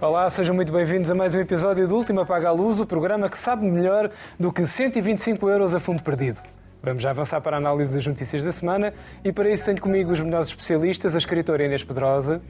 [0.00, 3.28] Olá, sejam muito bem-vindos a mais um episódio do Última Paga a Luz, o programa
[3.28, 6.40] que sabe melhor do que 125 euros a fundo perdido.
[6.82, 8.94] Vamos já avançar para a análise das notícias da semana
[9.24, 12.40] e para isso tenho comigo os melhores especialistas, a escritora Inês Pedrosa,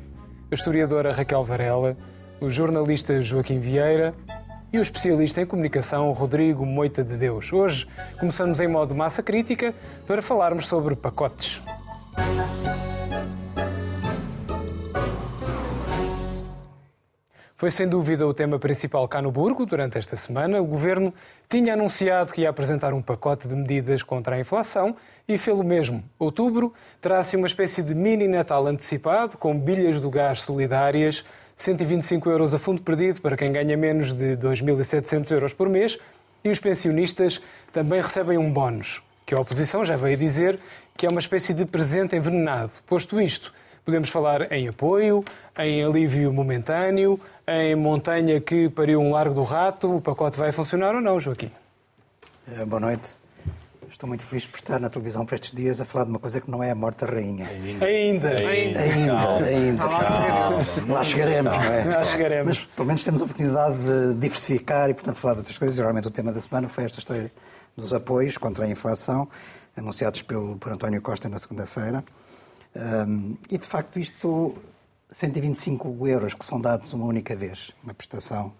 [0.50, 1.96] a historiadora Raquel Varela,
[2.40, 4.14] o jornalista Joaquim Vieira
[4.72, 7.52] e o especialista em comunicação Rodrigo Moita de Deus.
[7.52, 7.86] Hoje
[8.18, 9.74] começamos em modo massa crítica
[10.06, 11.62] para falarmos sobre pacotes.
[17.58, 20.62] Foi sem dúvida o tema principal cá no Burgo durante esta semana.
[20.62, 21.12] O governo
[21.48, 24.94] tinha anunciado que ia apresentar um pacote de medidas contra a inflação
[25.26, 26.04] e fez o mesmo.
[26.20, 31.24] Outubro terá-se uma espécie de mini Natal antecipado, com bilhas do gás solidárias,
[31.58, 35.98] 125 euros a fundo perdido para quem ganha menos de 2.700 euros por mês
[36.44, 37.40] e os pensionistas
[37.72, 40.58] também recebem um bónus, que a oposição já veio dizer
[40.96, 42.70] que é uma espécie de presente envenenado.
[42.86, 43.52] Posto isto,
[43.84, 45.24] podemos falar em apoio,
[45.58, 50.94] em alívio momentâneo, em montanha que pariu um largo do rato, o pacote vai funcionar
[50.94, 51.50] ou não, Joaquim?
[52.46, 53.27] Eh, boa noite.
[53.90, 56.40] Estou muito feliz por estar na televisão para estes dias a falar de uma coisa
[56.40, 57.46] que não é a morte da rainha.
[57.46, 57.86] Ainda.
[57.86, 58.28] Ainda.
[58.28, 59.44] Ainda, ainda.
[59.46, 59.84] ainda.
[60.92, 61.84] Lá chegaremos, não é?
[61.84, 62.58] Lá chegaremos.
[62.58, 65.74] Mas pelo menos temos a oportunidade de diversificar e, portanto, falar de outras coisas.
[65.74, 67.32] Geralmente o tema da semana foi esta história
[67.76, 69.28] dos apoios contra a inflação,
[69.76, 72.04] anunciados pelo, por António Costa na segunda-feira.
[72.76, 74.54] Um, e, de facto, isto
[75.10, 78.52] 125 euros que são dados uma única vez, uma prestação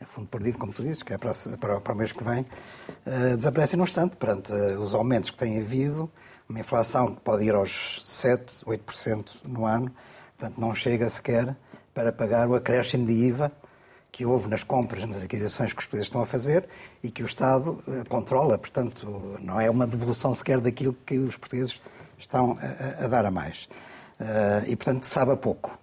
[0.00, 2.40] a fundo perdido, como tu dizes, que é para, para, para o mês que vem,
[2.40, 6.10] uh, desaparecem num instante perante uh, os aumentos que têm havido,
[6.48, 9.92] uma inflação que pode ir aos 7, 8% no ano,
[10.38, 11.54] portanto não chega sequer
[11.92, 13.52] para pagar o acréscimo de IVA
[14.10, 16.66] que houve nas compras, nas aquisições que os países estão a fazer
[17.02, 21.36] e que o Estado uh, controla, portanto não é uma devolução sequer daquilo que os
[21.36, 21.78] portugueses
[22.16, 23.68] estão a, a dar a mais.
[24.18, 25.78] Uh, e, portanto, sabe a pouco.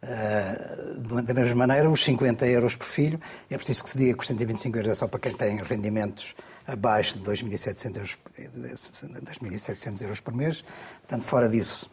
[0.00, 3.20] Uh, da mesma maneira, os 50 euros por filho,
[3.50, 6.36] é preciso que se diga que os 125 euros é só para quem tem rendimentos
[6.66, 10.64] abaixo de 2.700 euros, 2.700 euros por mês.
[11.00, 11.90] Portanto, fora disso,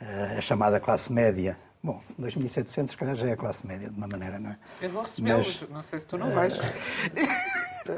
[0.00, 1.58] uh, a chamada classe média.
[1.82, 4.58] Bom, 2.700, se calhar já é a classe média, de uma maneira, não é?
[4.80, 6.54] Eu vou recebê-los, não sei se tu não vais.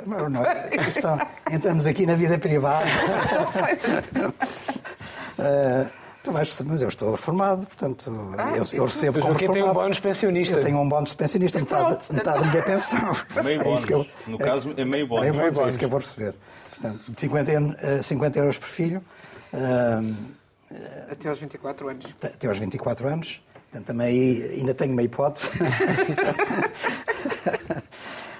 [0.06, 0.42] Não, não,
[0.84, 1.18] questão,
[1.50, 2.84] entramos aqui na vida privada.
[5.38, 5.90] uh,
[6.28, 9.62] Tu vais, mas eu estou reformado, portanto, ah, eu, eu recebo como reformado.
[9.62, 10.56] tem um bónus pensionista.
[10.56, 13.16] Eu tenho um bónus pensionista, metade, metade da minha pensão.
[13.42, 13.84] Meio é bónus.
[13.88, 15.26] Eu, no é, caso, é meio bónus.
[15.26, 16.34] É, meio bónus, é isso que eu vou receber.
[16.68, 19.02] Portanto, 50, 50 euros por filho.
[19.54, 20.14] Uh,
[21.10, 22.04] até aos 24 anos.
[22.22, 23.42] Até aos 24 anos.
[23.70, 25.48] Portanto, também ainda tenho uma hipótese.
[25.48, 25.62] uh,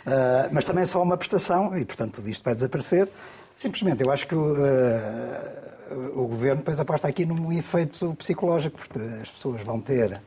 [0.53, 3.09] mas também é só uma prestação e, portanto, tudo isto vai desaparecer.
[3.59, 9.33] Simplesmente, eu acho que uh, o governo depois aposta aqui num efeito psicológico, porque as
[9.33, 10.23] pessoas vão ter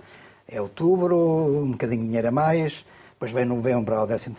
[0.46, 1.16] é outubro,
[1.64, 4.34] um bocadinho de dinheiro a mais, depois vem novembro ao 13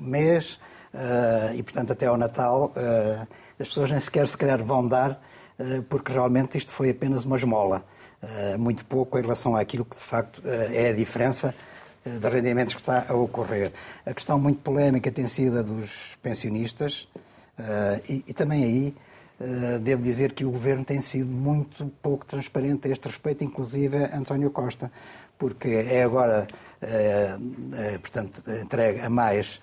[0.00, 0.52] mês,
[0.94, 3.26] uh, e portanto até ao Natal uh,
[3.58, 5.20] as pessoas nem sequer se calhar vão dar,
[5.88, 7.84] porque realmente isto foi apenas uma esmola,
[8.56, 11.52] muito pouco em relação àquilo que de facto é a diferença
[12.06, 13.72] de rendimentos que está a ocorrer.
[14.06, 17.08] A questão muito polémica tem sido a dos pensionistas,
[18.08, 18.94] e, e também aí
[19.40, 23.96] eh, devo dizer que o governo tem sido muito pouco transparente a este respeito, inclusive
[24.12, 24.90] António Costa,
[25.38, 26.46] porque é agora,
[26.82, 27.38] eh,
[27.74, 29.60] eh, portanto, entregue a mais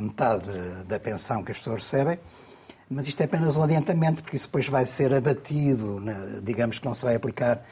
[0.00, 0.50] metade
[0.88, 2.18] da pensão que as pessoas recebem,
[2.88, 6.02] mas isto é apenas um adiantamento, porque isso depois vai ser abatido,
[6.42, 7.64] digamos que não se vai aplicar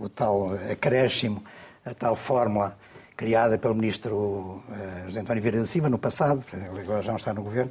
[0.00, 1.40] o tal acréscimo,
[1.84, 2.76] a tal fórmula
[3.16, 4.60] criada pelo ministro
[5.04, 6.44] José António Vieira da Silva no passado,
[6.80, 7.70] agora já não está no governo,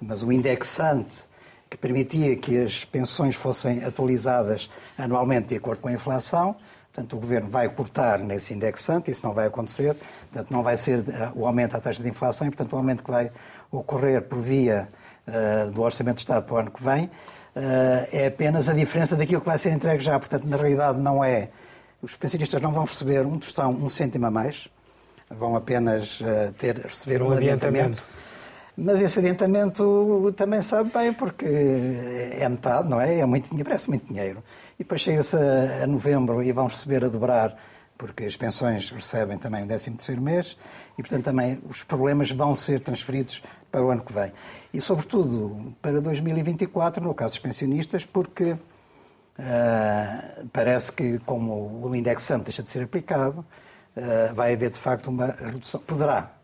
[0.00, 1.28] mas o indexante
[1.68, 6.56] que permitia que as pensões fossem atualizadas anualmente de acordo com a inflação.
[6.92, 9.94] Portanto, o Governo vai cortar nesse indexante, isso não vai acontecer.
[10.30, 13.02] Portanto, não vai ser eh, o aumento da taxa de inflação e, portanto, o aumento
[13.02, 13.30] que vai
[13.70, 14.88] ocorrer por via
[15.26, 17.10] uh, do Orçamento de Estado para o ano que vem uh,
[18.10, 20.18] é apenas a diferença daquilo que vai ser entregue já.
[20.18, 21.50] Portanto, na realidade, não é.
[22.00, 24.68] Os pensionistas não vão receber um tostão, um cêntimo a mais,
[25.28, 27.98] vão apenas uh, ter, receber um, um adiantamento.
[27.98, 28.25] adiantamento
[28.76, 33.20] mas esse adiantamento também sabe bem, porque é metade, não é?
[33.20, 34.44] É muito dinheiro, parece muito dinheiro.
[34.78, 37.56] E depois chega-se a, novembro e vão receber a dobrar,
[37.96, 40.58] porque as pensões recebem também o 13 terceiro mês,
[40.98, 44.30] e portanto também os problemas vão ser transferidos para o ano que vem.
[44.74, 48.58] E sobretudo para 2024, no caso dos pensionistas, porque uh,
[50.52, 53.40] parece que como o indexante deixa de ser aplicado,
[53.96, 56.35] uh, vai haver de facto uma redução, poderá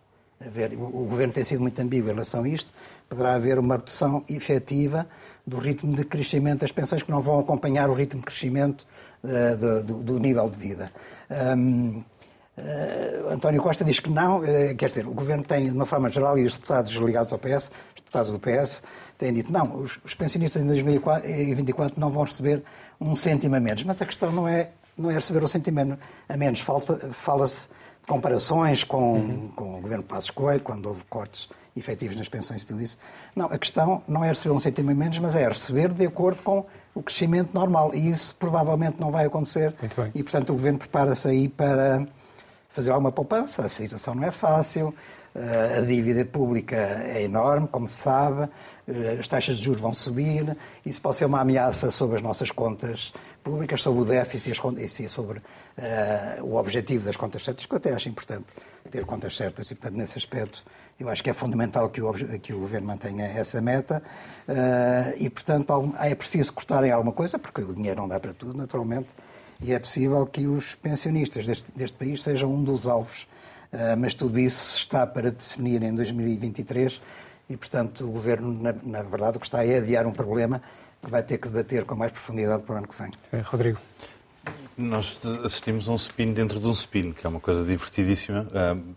[0.47, 2.73] haver, o, o Governo tem sido muito ambíguo em relação a isto,
[3.09, 5.06] poderá haver uma redução efetiva
[5.47, 8.87] do ritmo de crescimento das pensões que não vão acompanhar o ritmo de crescimento
[9.25, 10.91] uh, do, do, nível de vida.
[11.56, 12.03] Um,
[12.55, 16.11] Uh, António Costa diz que não, uh, quer dizer, o Governo tem, de uma forma
[16.11, 18.83] geral, e os deputados ligados ao PS, os deputados do PS,
[19.17, 22.62] têm dito não, os, os pensionistas em 2024 não vão receber
[23.00, 23.83] um cêntimo a menos.
[23.85, 24.69] Mas a questão não é,
[24.99, 25.99] não é receber um cêntimo
[26.29, 26.61] a menos.
[26.61, 27.73] Fala-se de
[28.07, 29.49] comparações com, uhum.
[29.55, 32.99] com o Governo Passos Coelho, quando houve cortes efetivos nas pensões e tudo isso.
[33.35, 36.67] Não, a questão não é receber um a menos, mas é receber de acordo com
[36.95, 37.95] o crescimento normal.
[37.95, 39.75] E isso provavelmente não vai acontecer.
[40.15, 42.07] E, portanto, o Governo prepara-se aí para
[42.69, 43.65] fazer alguma poupança.
[43.65, 44.95] A situação não é fácil,
[45.34, 48.49] a dívida pública é enorme, como se sabe,
[48.87, 52.50] eh, as taxas de juros vão subir, isso pode ser uma ameaça sobre as nossas
[52.50, 53.12] contas
[53.43, 57.93] públicas, sobre o déficit e sobre uh, o objetivo das contas certas, que eu até
[57.93, 58.46] acho importante
[58.90, 60.64] ter contas certas e, portanto, nesse aspecto,
[60.99, 64.02] eu acho que é fundamental que o, que o Governo mantenha essa meta.
[64.46, 68.34] Uh, e, portanto, é preciso cortar em alguma coisa, porque o dinheiro não dá para
[68.34, 69.08] tudo, naturalmente,
[69.61, 73.26] e é possível que os pensionistas deste, deste país sejam um dos alvos,
[73.99, 77.01] mas tudo isso está para definir em 2023
[77.49, 80.63] e, portanto, o Governo, na, na, verdade, o que está é adiar um problema
[81.03, 83.11] que vai ter que debater com mais profundidade para o ano que vem.
[83.33, 83.79] É, Rodrigo.
[84.77, 88.47] Nós assistimos a um spin dentro de um spin, que é uma coisa divertidíssima.
[88.51, 88.95] Uh,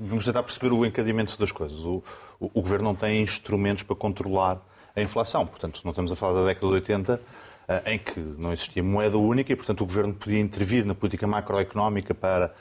[0.00, 1.84] vamos tentar perceber o encadeamento das coisas.
[1.84, 2.02] O,
[2.40, 4.60] o, o Governo não tem instrumentos para controlar
[4.96, 5.46] a inflação.
[5.46, 7.20] Portanto, não estamos a falar da década de 80,
[7.68, 11.26] eh, em que não existia moeda única e, portanto, o governo podia intervir na política
[11.26, 12.54] macroeconómica para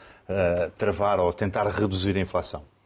[0.77, 2.76] travar ou tentar reduzir a inflação.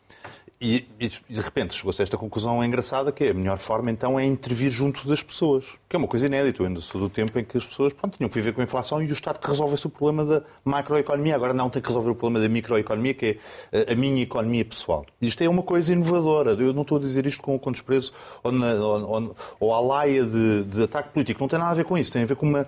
[0.63, 4.19] E, e, de repente chegou-se a esta conclusão engraçada que é a melhor forma então
[4.19, 6.61] é intervir junto das pessoas, que é uma coisa inédita.
[6.61, 8.63] Eu ainda sou do tempo em que as pessoas pronto, tinham que viver com a
[8.63, 11.33] inflação e o Estado que resolvesse o problema da macroeconomia.
[11.33, 13.37] Agora não tem que resolver o problema da microeconomia, que é
[13.71, 15.03] eh, a minha economia pessoal.
[15.19, 16.51] Isto é uma coisa inovadora.
[16.51, 18.13] Eu não estou a dizer isto com, com desprezo
[18.43, 21.41] ou, na, ou, ou à laia de, de, ataque político.
[21.41, 22.13] Não tem nada a ver com isso.
[22.13, 22.67] Tem a ver com uma,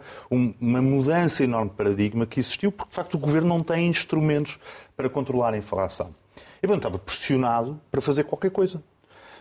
[0.59, 4.57] uma mudança enorme de paradigma que existiu, porque de facto o governo não tem instrumentos
[4.97, 6.22] para controlar a inflação.
[6.63, 8.81] E, portanto, estava pressionado para fazer qualquer coisa.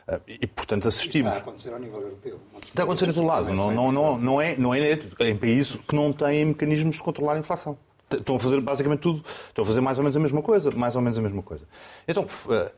[0.09, 1.29] Ah, e, portanto, assistimos.
[1.29, 2.41] Está a acontecer ao nível europeu.
[2.67, 3.55] Está a acontecer em todo lado.
[3.55, 7.35] Não, não, não, não, é, não é em países que não têm mecanismos de controlar
[7.35, 7.79] a inflação.
[8.11, 10.97] Estão a fazer basicamente tudo, estão a fazer mais ou menos a mesma coisa, mais
[10.97, 11.67] ou menos a mesma coisa.
[12.07, 12.71] Então, ah,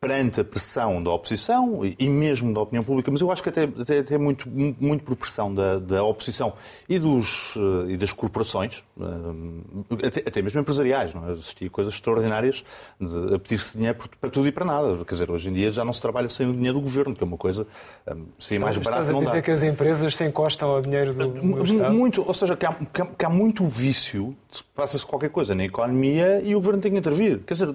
[0.00, 3.64] perante a pressão da oposição e mesmo da opinião pública, mas eu acho que até,
[3.64, 6.54] até, até muito, muito por pressão da, da oposição
[6.88, 11.12] e, dos, eh, e das corporações, eh, até, até mesmo empresariais.
[11.12, 11.32] Não é?
[11.32, 12.64] Existia coisas extraordinárias
[12.98, 15.04] de, a pedir-se dinheiro para tudo e para nada.
[15.04, 17.22] Quer dizer, hoje em dia já não se trabalha sem o dinheiro do governo, que
[17.22, 17.66] é uma coisa
[18.06, 19.02] eh, seria mais barata.
[19.02, 21.92] Estás a dizer que as empresas se encostam ao dinheiro do, do?
[21.92, 24.34] Muito, ou seja, que há, que há muito vício
[24.74, 27.40] passa-se qualquer coisa na economia e o governo tem que intervir.
[27.46, 27.68] Quer dizer,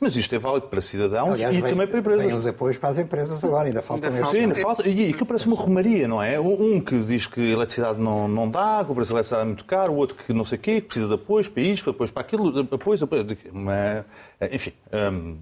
[0.00, 2.26] mas isto é válido para cidadãos Aliás, e vem, também para empresas.
[2.26, 5.46] Tem os apoios para as empresas agora, ainda faltam ainda Sim, falta, e aquilo parece
[5.46, 6.38] uma romaria, não é?
[6.38, 9.46] Um que diz que a eletricidade não, não dá, que o preço da eletricidade é
[9.46, 11.90] muito caro, o outro que não sei o quê, que precisa de apoios para isto,
[11.90, 13.26] apoios para aquilo, apoios, apoios.
[13.52, 14.04] Mas,
[14.52, 15.36] enfim, um,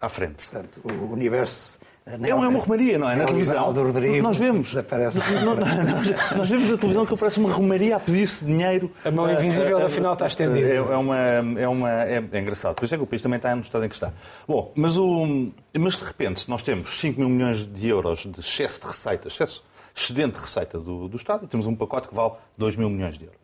[0.00, 0.50] à frente.
[0.50, 3.14] Portanto, o universo é, é uma romaria, não é?
[3.14, 3.72] Na televisão.
[3.72, 4.74] Rodrigo nós vemos.
[4.74, 8.90] Nós, nós vemos na televisão que parece uma romaria a pedir-se dinheiro.
[9.04, 10.66] A mão invisível, uh, afinal, está estendida.
[10.66, 12.74] É, é, uma, é, uma, é, é, engraçado.
[12.74, 14.12] Por isso é que o país também está no estado em que está.
[14.48, 18.80] Bom, mas, o, mas de repente nós temos 5 mil milhões de euros de excesso
[18.80, 19.64] de receita, excesso,
[19.94, 23.16] excedente de receita do, do Estado, e temos um pacote que vale 2 mil milhões
[23.16, 23.41] de euros.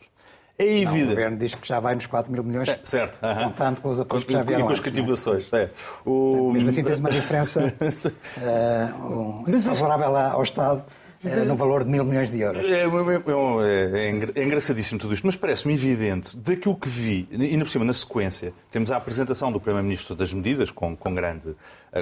[0.58, 1.04] É evidente.
[1.04, 3.44] o governo diz que já vai nos 4 mil milhões, é, certo, uh -huh.
[3.44, 5.48] contando com os apoios que já vieram E com as cativações.
[5.52, 5.70] É?
[6.04, 6.50] O...
[6.52, 10.84] Mesmo assim tens uma diferença uh, um, favorável ao Estado
[11.22, 12.66] uh, no valor de mil milhões de euros.
[12.66, 17.70] É, é, é, é engraçadíssimo tudo isto, mas parece-me evidente, daquilo que vi, ainda por
[17.70, 21.54] cima na sequência, temos a apresentação do Primeiro-Ministro das medidas, com, com grande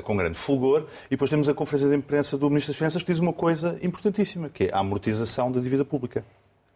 [0.03, 3.13] com grande fulgor, e depois temos a conferência de imprensa do Ministro das Finanças que
[3.13, 6.25] diz uma coisa importantíssima, que é a amortização da dívida pública.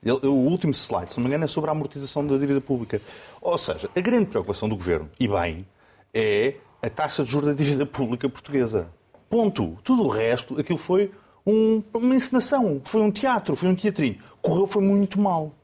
[0.03, 3.03] O último slide, se não me engano, é sobre a amortização da dívida pública.
[3.41, 5.67] Ou seja, a grande preocupação do governo, e bem,
[6.15, 8.89] é a taxa de juros da dívida pública portuguesa.
[9.29, 9.79] Ponto.
[9.85, 11.13] Tudo o resto, aquilo foi
[11.47, 14.19] um, uma encenação, foi um teatro, foi um teatrinho.
[14.41, 15.55] Correu foi muito mal.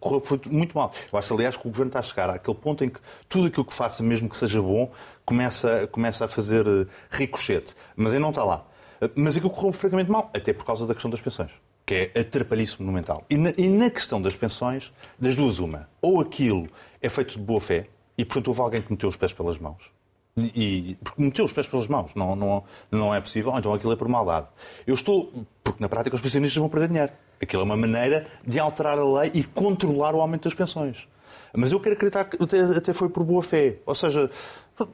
[0.00, 0.90] Correu foi muito mal.
[1.12, 3.64] Eu acho, aliás, que o governo está a chegar àquele ponto em que tudo aquilo
[3.64, 4.90] que faça, mesmo que seja bom,
[5.24, 7.72] começa, começa a fazer eh, ricochete.
[7.94, 8.66] Mas ele não está lá.
[9.14, 11.52] Mas aquilo correu francamente mal, até por causa da questão das pensões
[11.86, 13.24] que é atrapalhice monumental.
[13.30, 15.88] E na, e na, questão das pensões, das duas, uma.
[16.02, 16.68] Ou aquilo
[17.00, 17.86] é feito de boa fé,
[18.18, 19.94] e portanto houve alguém que meteu os pés pelas mãos.
[20.36, 23.92] E, porque meteu os pés pelas mãos, não, não, não é possível, ou então aquilo
[23.92, 24.48] é por maldade.
[24.84, 27.12] Eu estou, porque na prática os pensionistas vão perder dinheiro.
[27.40, 31.08] Aquilo é uma maneira de alterar a lei e controlar o aumento das pensões.
[31.54, 33.78] Mas eu quero acreditar que até, até foi por boa fé.
[33.86, 34.30] Ou seja,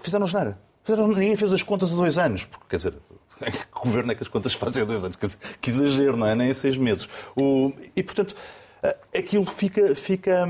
[0.00, 0.58] fizeram geneira.
[0.88, 2.94] Ninguém fez as contas há dois anos, porque, quer dizer,
[3.50, 5.16] que governo é que as contas fazem há dois anos?
[5.60, 6.34] Que exagero, não é?
[6.34, 7.08] Nem há seis meses.
[7.36, 8.34] O, e, portanto,
[9.16, 10.48] aquilo fica, fica,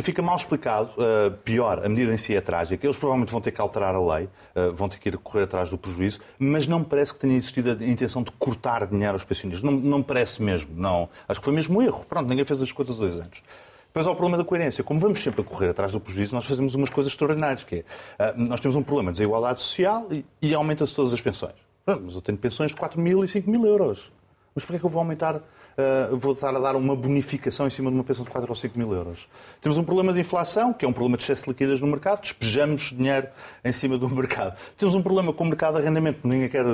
[0.00, 0.90] fica mal explicado.
[0.92, 2.86] Uh, pior, a medida em si é trágica.
[2.86, 5.70] Eles provavelmente vão ter que alterar a lei, uh, vão ter que ir correr atrás
[5.70, 9.24] do prejuízo, mas não me parece que tenha existido a intenção de cortar dinheiro aos
[9.24, 9.68] pensionistas.
[9.68, 11.08] Não, não me parece mesmo, não.
[11.28, 12.04] Acho que foi mesmo um erro.
[12.08, 13.42] Pronto, ninguém fez as contas há dois anos.
[13.86, 14.82] Depois há o problema da coerência.
[14.82, 17.84] Como vamos sempre a correr atrás do prejuízo, nós fazemos umas coisas extraordinárias, que
[18.18, 21.71] é, nós temos um problema de desigualdade social e, e aumenta-se todas as pensões.
[21.86, 24.12] Mas eu tenho pensões de 4 mil e 5 mil euros.
[24.54, 27.70] Mas porquê é que eu vou aumentar, uh, vou estar a dar uma bonificação em
[27.70, 29.28] cima de uma pensão de 4 ou 5 mil euros?
[29.60, 32.20] Temos um problema de inflação, que é um problema de excesso de liquidez no mercado,
[32.20, 33.28] despejamos dinheiro
[33.64, 34.56] em cima do mercado.
[34.76, 36.64] Temos um problema com o mercado de arrendamento, ninguém quer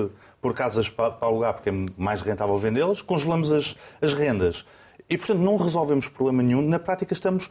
[0.40, 4.66] pôr casas para, para alugar porque é mais rentável vendê-las, congelamos as, as rendas.
[5.08, 6.60] E, portanto, não resolvemos problema nenhum.
[6.60, 7.48] Na prática, estamos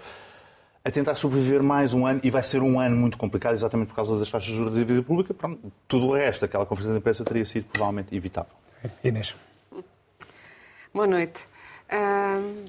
[0.88, 3.96] a tentar sobreviver mais um ano, e vai ser um ano muito complicado, exatamente por
[3.96, 5.34] causa das taxas de juros da dívida pública.
[5.34, 8.54] Pronto, tudo o resto, aquela conferência de imprensa teria sido provavelmente evitável.
[9.04, 9.36] Inês.
[10.94, 11.42] Boa noite.
[11.92, 12.64] Uh,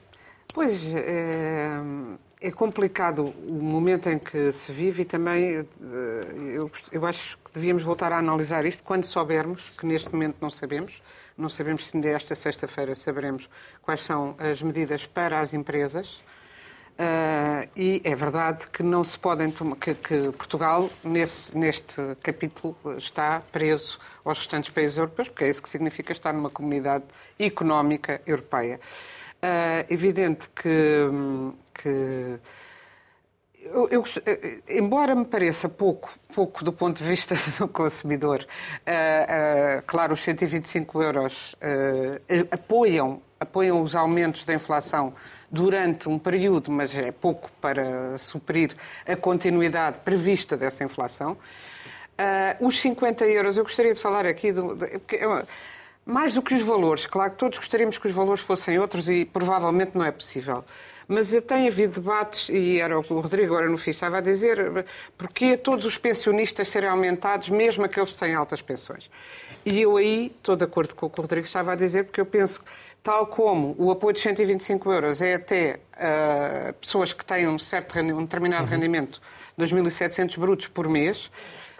[0.53, 1.69] pois, é,
[2.41, 5.67] é complicado o momento em que se vive e também uh,
[6.53, 10.51] eu, eu acho que devíamos voltar a analisar isto quando soubermos, que neste momento não
[10.51, 11.01] sabemos,
[11.37, 13.49] não sabemos se ainda esta sexta-feira saberemos
[13.81, 16.21] quais são as medidas para as empresas.
[16.99, 23.41] Uh, e é verdade que não se podem que, que Portugal nesse, neste capítulo está
[23.53, 27.05] preso aos restantes países europeus, porque é isso que significa estar numa comunidade
[27.39, 28.81] económica europeia.
[29.37, 31.07] Uh, evidente que,
[31.73, 32.41] que
[33.63, 34.05] eu, eu,
[34.69, 41.01] embora me pareça pouco, pouco do ponto de vista do consumidor, uh, claro, os 125
[41.01, 45.13] euros uh, apoiam, apoiam os aumentos da inflação
[45.51, 48.75] durante um período, mas é pouco para suprir
[49.07, 51.37] a continuidade prevista dessa inflação.
[52.61, 54.77] os 50 euros, eu gostaria de falar aqui do.
[54.85, 55.45] É
[56.05, 59.27] mais do que os valores, claro que todos gostaríamos que os valores fossem outros e
[59.27, 60.65] provavelmente não é possível.
[61.07, 64.21] Mas tem havido debates, e era o que o Rodrigo agora no fim estava a
[64.21, 64.87] dizer,
[65.17, 69.11] porque todos os pensionistas serem aumentados, mesmo aqueles que têm altas pensões.
[69.65, 72.21] E eu aí estou de acordo com o que o Rodrigo estava a dizer, porque
[72.21, 72.71] eu penso que,
[73.09, 77.99] tal como o apoio de 125 euros é até uh, pessoas que têm um, certo,
[77.99, 78.69] um determinado uhum.
[78.69, 79.19] rendimento,
[79.59, 81.31] 2.700 brutos por mês,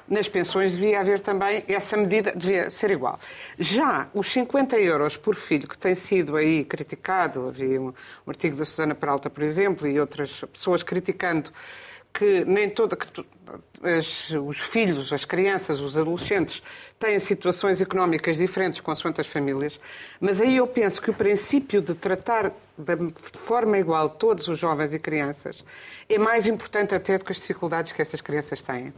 [0.09, 3.21] nas pensões devia haver também essa medida, devia ser igual.
[3.59, 8.57] Já os 50 euros por filho, que tem sido aí criticado, havia um, um artigo
[8.57, 11.53] da Susana Peralta, por exemplo, e outras pessoas criticando
[12.19, 13.07] que nem toda que
[13.83, 16.61] as, os filhos, as crianças, os adolescentes
[16.99, 19.79] têm situações económicas diferentes com as famílias,
[20.21, 24.93] mas aí eu penso que o princípio de tratar de forma igual todos os jovens
[24.93, 25.65] e crianças
[26.09, 28.93] é mais importante até do que as dificuldades que essas crianças têm.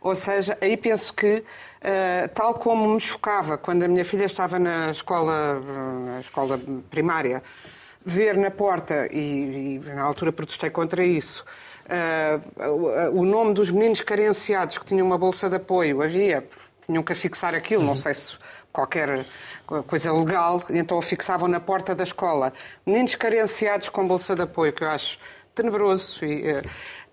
[0.00, 4.58] Ou seja, aí penso que, uh, tal como me chocava quando a minha filha estava
[4.60, 7.42] na escola, na escola primária,
[8.04, 11.44] ver na porta, e, e na altura protestei contra isso,
[11.86, 16.46] uh, o nome dos meninos carenciados que tinham uma bolsa de apoio, havia,
[16.86, 18.36] tinham que fixar aquilo, não sei se
[18.72, 19.24] qualquer
[19.86, 22.52] coisa legal, então fixavam na porta da escola.
[22.84, 25.18] Meninos carenciados com bolsa de apoio, que eu acho
[25.54, 26.24] tenebroso.
[26.24, 26.62] E, uh,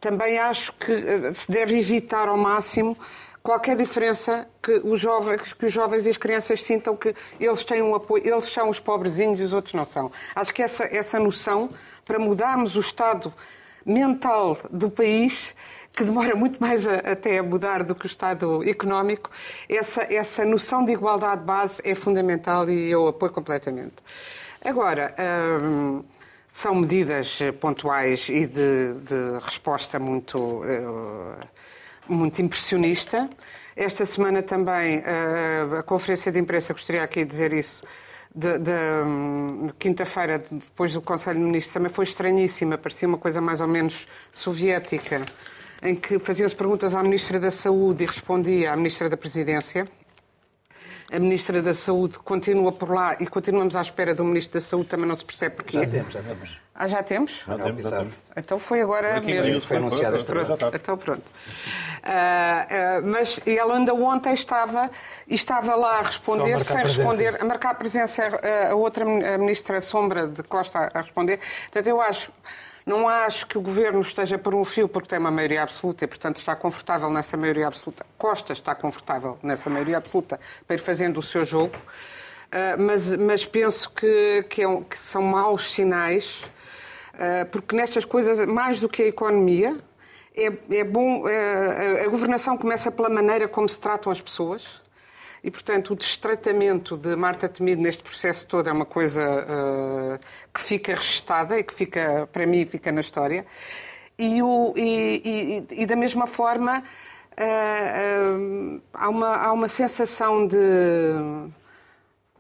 [0.02, 2.98] também acho que eh, se deve evitar ao máximo
[3.44, 7.84] qualquer diferença que os jovens, que os jovens e as crianças sintam que eles têm
[7.84, 10.12] um apoio, eles são os pobrezinhos e os outros não são.
[10.36, 11.70] Acho que essa, essa noção,
[12.04, 13.32] para mudarmos o estado
[13.86, 15.54] mental do país,
[15.94, 19.30] que demora muito mais a, até a mudar do que o estado económico,
[19.68, 23.96] essa, essa noção de igualdade de base é fundamental e eu apoio completamente.
[24.64, 25.14] Agora,
[25.62, 26.04] hum,
[26.52, 31.48] são medidas pontuais e de, de resposta muito, eh,
[32.08, 33.30] muito impressionista.
[33.76, 37.82] Esta semana também eh, a conferência de imprensa, gostaria aqui de dizer isso,
[38.34, 43.42] de, de, de quinta-feira, depois do Conselho de Ministros, também foi estranhíssima, parecia uma coisa
[43.42, 45.22] mais ou menos soviética,
[45.84, 49.86] em que faziam-se perguntas à Ministra da Saúde e respondia à Ministra da Presidência
[51.12, 54.88] a Ministra da Saúde continua por lá e continuamos à espera do Ministro da Saúde,
[54.88, 55.80] também não se percebe porquê.
[55.80, 56.60] Já temos, já temos.
[56.74, 57.44] Ah, já temos?
[57.46, 58.14] Já temos, já temos.
[58.38, 59.62] Então foi agora Aqui mesmo.
[59.62, 60.78] Foi anunciado esta tarde.
[60.78, 61.22] Então pronto.
[61.22, 64.90] Uh, uh, mas ela ainda ontem estava,
[65.28, 69.82] estava lá a responder, sem responder, a marcar a presença a, a outra a Ministra
[69.82, 71.40] Sombra de Costa a responder.
[71.66, 72.32] Portanto, eu acho
[72.86, 76.08] não acho que o governo esteja por um fio porque tem uma maioria absoluta e,
[76.08, 78.06] portanto, está confortável nessa maioria absoluta.
[78.18, 83.46] Costa está confortável nessa maioria absoluta para ir fazendo o seu jogo, uh, mas, mas,
[83.46, 86.44] penso que, que, é um, que, são maus sinais,
[87.14, 89.76] uh, porque nestas coisas, mais do que a economia,
[90.36, 91.28] é, é bom.
[91.28, 94.81] É, a governação começa pela maneira como se tratam as pessoas.
[95.44, 100.20] E, portanto, o destratamento de Marta Temido neste processo todo é uma coisa uh,
[100.54, 103.46] que fica registada e que fica, para mim, fica na história.
[104.20, 106.84] E, o, e, e, e da mesma forma,
[107.32, 110.58] uh, uh, há, uma, há uma sensação de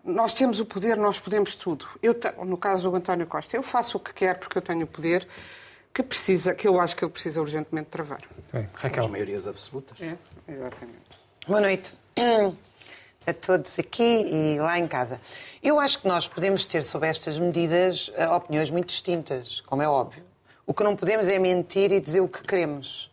[0.03, 1.87] nós temos o poder, nós podemos tudo.
[2.03, 2.15] Eu,
[2.45, 5.27] no caso do António Costa, eu faço o que quero porque eu tenho o poder
[5.91, 8.21] que precisa, que eu acho que ele precisa urgentemente travar.
[8.53, 9.05] Bem, Raquel.
[9.05, 9.99] As maiorias absolutas.
[9.99, 10.15] É,
[10.47, 11.01] exatamente.
[11.47, 11.93] Boa noite
[13.25, 15.21] a todos aqui e lá em casa.
[15.61, 19.87] Eu acho que nós podemos ter sobre estas medidas eh, opiniões muito distintas, como é
[19.87, 20.23] óbvio.
[20.65, 23.11] O que não podemos é mentir e dizer o que queremos.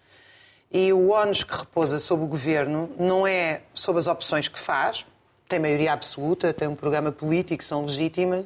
[0.71, 5.07] E o ónus que repousa sobre o governo não é sobre as opções que faz,
[5.49, 8.45] tem maioria absoluta, tem um programa político, são legítimas.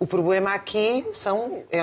[0.00, 1.80] O problema aqui são é,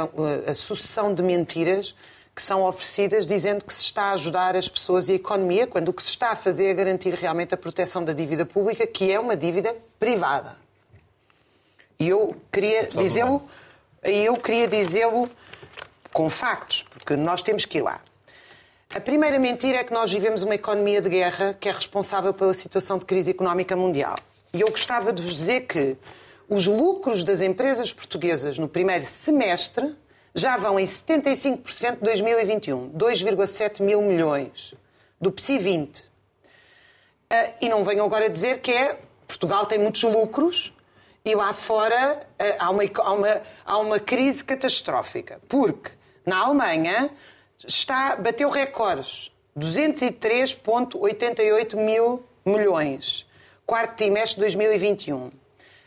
[0.49, 1.95] a sucessão de mentiras
[2.35, 5.87] que são oferecidas dizendo que se está a ajudar as pessoas e a economia, quando
[5.87, 9.09] o que se está a fazer é garantir realmente a proteção da dívida pública, que
[9.09, 10.57] é uma dívida privada.
[11.97, 13.41] E eu queria dizê-lo,
[14.03, 15.29] eu queria dizê-lo
[16.11, 18.01] com factos, porque nós temos que ir lá.
[18.93, 22.53] A primeira mentira é que nós vivemos uma economia de guerra que é responsável pela
[22.53, 24.17] situação de crise económica mundial.
[24.53, 25.95] E eu gostava de vos dizer que
[26.49, 29.95] os lucros das empresas portuguesas no primeiro semestre
[30.35, 34.73] já vão em 75% de 2021, 2,7 mil milhões
[35.19, 36.01] do PSI 20.
[36.01, 36.05] Uh,
[37.61, 40.75] e não venham agora dizer que é Portugal tem muitos lucros
[41.23, 45.39] e lá fora uh, há, uma, há, uma, há uma crise catastrófica.
[45.47, 45.91] Porque
[46.25, 47.09] na Alemanha
[47.65, 53.25] está, bateu recordes, 203,88 mil milhões,
[53.65, 55.31] quarto trimestre de 2021.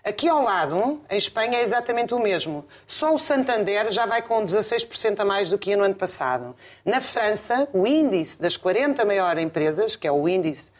[0.08, 2.64] Aqui ao lado, em Espanha, é exatamente o mesmo.
[2.86, 6.56] Só o Santander já vai com 16% a mais do que no ano passado.
[6.82, 10.70] Na França, o índice das 40 maiores empresas, que é o índice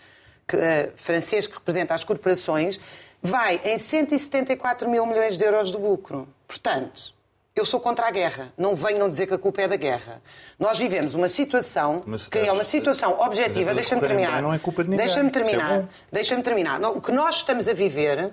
[0.47, 2.81] que, uh, francês que representa as corporações,
[3.23, 6.27] vai em 174 mil milhões de euros de lucro.
[6.47, 7.13] Portanto,
[7.55, 8.51] eu sou contra a guerra.
[8.57, 10.23] Não venham dizer que a culpa é da guerra.
[10.59, 13.75] Nós vivemos uma situação mas, que é uma situação objetiva.
[13.75, 14.41] Deixa-me terminar.
[14.41, 15.05] Não é culpa de ninguém.
[15.05, 15.81] Deixa-me terminar.
[15.81, 16.81] É Deixa-me terminar.
[16.83, 18.33] O que nós estamos a viver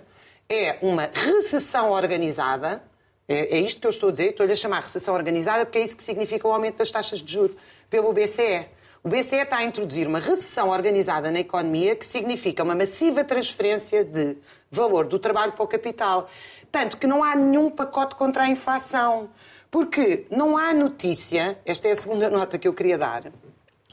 [0.49, 2.84] é uma recessão organizada.
[3.27, 5.84] É, é isto que eu estou a dizer, estou-lhe a chamar recessão organizada porque é
[5.84, 7.55] isso que significa o aumento das taxas de juros
[7.89, 8.67] pelo BCE.
[9.03, 14.03] O BCE está a introduzir uma recessão organizada na economia que significa uma massiva transferência
[14.03, 14.38] de
[14.71, 16.27] valor do trabalho para o capital.
[16.71, 19.29] Tanto que não há nenhum pacote contra a inflação.
[19.69, 23.31] Porque não há notícia, esta é a segunda nota que eu queria dar,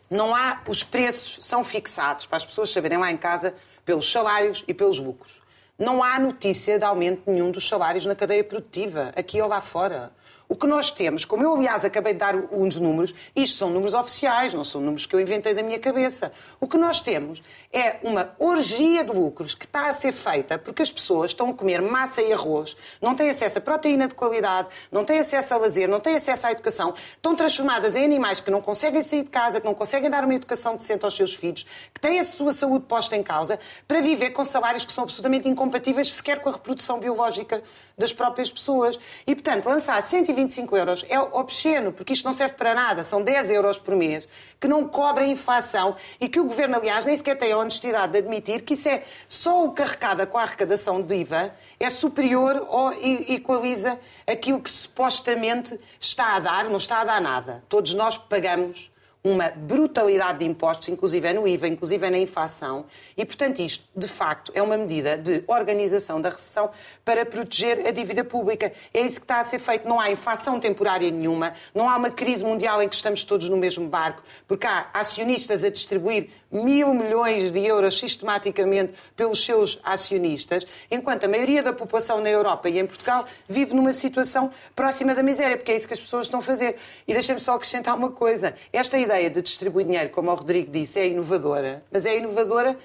[0.09, 4.63] não há, os preços são fixados para as pessoas saberem lá em casa pelos salários
[4.69, 5.42] e pelos lucros.
[5.83, 10.13] Não há notícia de aumento nenhum dos salários na cadeia produtiva, aqui ou lá fora.
[10.53, 13.95] O que nós temos, como eu aliás acabei de dar uns números, isto são números
[13.95, 16.31] oficiais, não são números que eu inventei da minha cabeça.
[16.61, 20.83] O que nós temos é uma orgia de lucros que está a ser feita porque
[20.83, 24.69] as pessoas estão a comer massa e arroz, não têm acesso a proteína de qualidade,
[24.91, 28.51] não têm acesso a lazer, não têm acesso à educação, estão transformadas em animais que
[28.51, 31.65] não conseguem sair de casa, que não conseguem dar uma educação decente aos seus filhos,
[31.95, 35.49] que têm a sua saúde posta em causa, para viver com salários que são absolutamente
[35.49, 37.63] incompatíveis sequer com a reprodução biológica
[37.97, 38.99] das próprias pessoas.
[39.27, 43.05] E, portanto, lançar 125 euros é obsceno, porque isto não serve para nada.
[43.05, 44.29] São 10 euros por mês
[44.61, 48.19] que não cobrem inflação e que o Governo, aliás, nem sequer tem a honestidade de
[48.19, 52.93] admitir que isso é só o carregada com a arrecadação de IVA é superior ou
[53.29, 57.65] equaliza aquilo que supostamente está a dar, não está a dar nada.
[57.69, 58.92] Todos nós pagamos
[59.25, 64.51] uma brutalidade de impostos, inclusive no IVA, inclusive na inflação, e, portanto, isto, de facto,
[64.53, 66.71] é uma medida de organização da recessão
[67.05, 68.73] para proteger a dívida pública.
[68.93, 69.89] É isso que está a ser feito.
[69.89, 73.57] Não há inflação temporária nenhuma, não há uma crise mundial em que estamos todos no
[73.57, 80.67] mesmo barco, porque há acionistas a distribuir mil milhões de euros sistematicamente pelos seus acionistas,
[80.91, 85.23] enquanto a maioria da população na Europa e em Portugal vive numa situação próxima da
[85.23, 86.77] miséria, porque é isso que as pessoas estão a fazer.
[87.09, 88.55] E deixem-me só acrescentar uma coisa.
[88.71, 88.99] Esta
[89.31, 92.77] de distribuir dinheiro, como o Rodrigo disse, é inovadora, mas é inovadora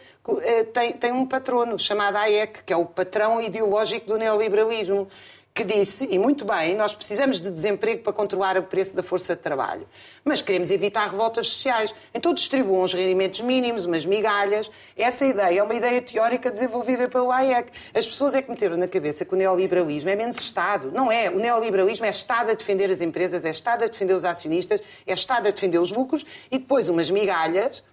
[0.41, 5.07] eh, tem, tem um patrono chamado AEC, que é o patrão ideológico do neoliberalismo
[5.57, 9.35] que disse, e muito bem, nós precisamos de desemprego para controlar o preço da força
[9.35, 9.87] de trabalho,
[10.23, 11.95] mas queremos evitar revoltas sociais.
[12.13, 14.69] Então distribuam os rendimentos mínimos, umas migalhas.
[14.95, 17.71] Essa ideia é uma ideia teórica desenvolvida pelo AEC.
[17.91, 20.91] As pessoas é que meteram na cabeça que o neoliberalismo é menos Estado.
[20.91, 21.27] Não é.
[21.27, 25.13] O neoliberalismo é Estado a defender as empresas, é Estado a defender os acionistas, é
[25.13, 27.83] Estado a defender os lucros e depois umas migalhas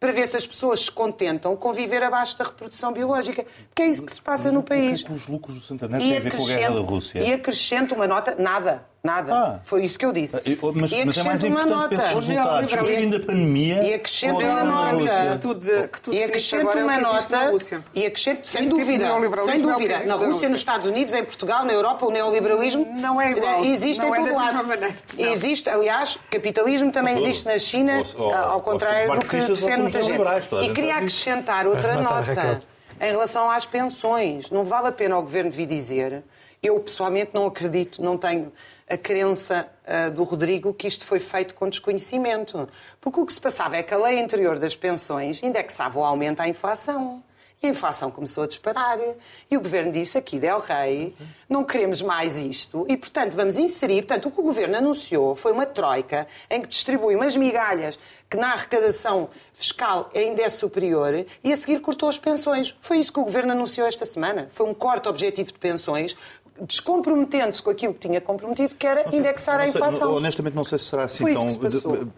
[0.00, 3.44] para ver se as pessoas se contentam com viver abaixo da reprodução biológica.
[3.68, 5.02] Porque é isso que se passa no país.
[5.02, 7.20] É que os lucros do Santander têm a ver com a guerra da Rússia?
[7.20, 8.86] E acrescento uma nota, nada.
[9.02, 9.32] Nada.
[9.32, 9.58] Ah.
[9.62, 10.36] Foi isso que eu disse.
[10.44, 11.94] Eu- Mas, e mas é mais acrescento uma importante para nota.
[11.94, 12.72] esses resultados.
[12.72, 13.82] O fim da pandemia.
[13.84, 14.90] E acrescento uma nota.
[14.96, 15.30] Rússia.
[15.32, 17.52] Que tu, de- que tu E acrescento é uma nota,
[17.94, 19.06] e acrescento, sem dúvida,
[19.44, 23.20] sem é dúvida, na Rússia, nos Estados Unidos, em Portugal, na Europa, o neoliberalismo Não
[23.20, 23.64] é igual.
[23.64, 24.58] existe Não em é todo lado.
[25.16, 27.24] Existe, aliás, capitalismo também Todo.
[27.24, 30.20] existe na China, Ou- ou- ao contrário do que defende muita gente.
[30.64, 32.60] E queria acrescentar outra nota
[33.00, 34.50] em relação às pensões.
[34.50, 36.24] Não vale a pena o Governo vir dizer,
[36.60, 38.52] eu pessoalmente não acredito, não tenho
[38.88, 42.68] a crença ah, do Rodrigo que isto foi feito com desconhecimento.
[43.00, 46.40] Porque o que se passava é que a lei anterior das pensões indexava o aumento
[46.40, 47.22] à inflação.
[47.60, 48.98] E a inflação começou a disparar.
[49.50, 51.12] E o Governo disse aqui, Del Rey,
[51.48, 52.86] não queremos mais isto.
[52.88, 54.02] E, portanto, vamos inserir.
[54.02, 57.98] Portanto, o que o Governo anunciou foi uma troika em que distribui umas migalhas
[58.30, 62.76] que na arrecadação fiscal ainda é superior e a seguir cortou as pensões.
[62.80, 64.48] Foi isso que o Governo anunciou esta semana.
[64.52, 66.16] Foi um corte objetivo de pensões,
[66.60, 70.14] descomprometendo-se com aquilo que tinha comprometido, que era indexar a inflação.
[70.14, 71.48] honestamente, não sei se será assim Foi tão.
[71.48, 71.58] se.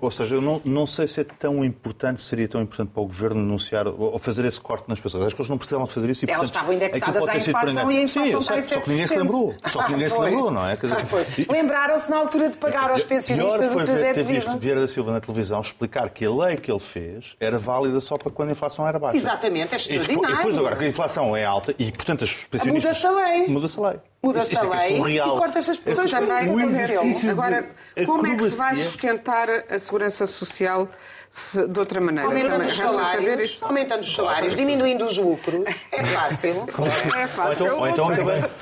[0.01, 3.07] Ou seja, eu não, não sei se é tão importante, seria tão importante para o
[3.07, 5.27] governo anunciar ou fazer esse corte nas pessoas.
[5.27, 6.25] Acho que eles não precisavam fazer isso.
[6.25, 8.75] E, Elas portanto, estavam indexadas à inflação e a inflação Sim, eu está em sei,
[8.77, 9.19] só que ninguém se 7%.
[9.19, 9.55] lembrou.
[9.69, 10.77] Só que ninguém se lembrou, não é?
[10.77, 14.59] Dizer, Lembraram-se na altura de pagar aos pensionistas o que lhes é visto.
[14.59, 18.17] Vieira da Silva na televisão explicar que a lei que ele fez era válida só
[18.17, 19.17] para quando a inflação era baixa.
[19.17, 20.35] Exatamente, é extraordinário.
[20.35, 23.03] e depois agora que a inflação é alta e, portanto, os pensionistas...
[23.03, 23.49] Muda-se a lei.
[23.49, 24.01] Muda-se a lei.
[24.23, 25.35] Muda-se a isso é lei surreal.
[25.37, 26.55] e corta-se as pessoas também.
[26.55, 27.69] de Agora,
[28.07, 30.89] como é que se vai sustentar a segurança social
[31.31, 32.29] se- de outra maneira?
[32.29, 35.65] Aumentando os salários, aumentando os salários, diminuindo os lucros.
[35.91, 36.67] É fácil.
[37.17, 37.53] É Ou fácil.
[37.67, 38.07] então, ou então,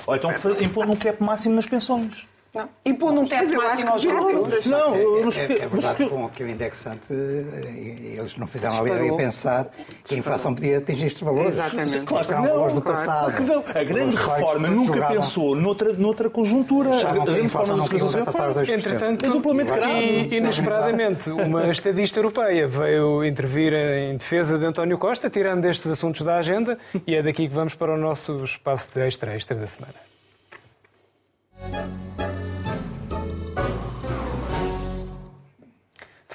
[0.06, 2.26] ou então impondo um cap máximo nas pensões.
[2.54, 2.68] Não.
[2.86, 4.66] Um teto acho máximo aos que devia lucros.
[4.66, 5.58] Não, não É, sei.
[5.60, 9.68] é verdade que com aquele indexante eh, eles não fizeram ali, ali pensar
[10.02, 11.50] que a inflação podia atingir estes valores.
[11.52, 12.00] Exatamente.
[12.00, 12.98] Claro que Claro eram que valores do claro.
[12.98, 13.42] passado.
[13.44, 13.64] Não.
[13.80, 16.90] A grande reforma nunca julgavam- pensou noutra, noutra conjuntura.
[16.90, 18.74] Achavam a que a grande inflação reforma não podia ultrapassar os 2%.
[18.74, 20.00] Entretanto, É duplamente grave.
[20.00, 26.22] e inesperadamente, uma estadista europeia veio intervir em defesa de António Costa, tirando estes assuntos
[26.22, 29.94] da agenda, e é daqui que vamos para o nosso espaço de extra-extra da semana.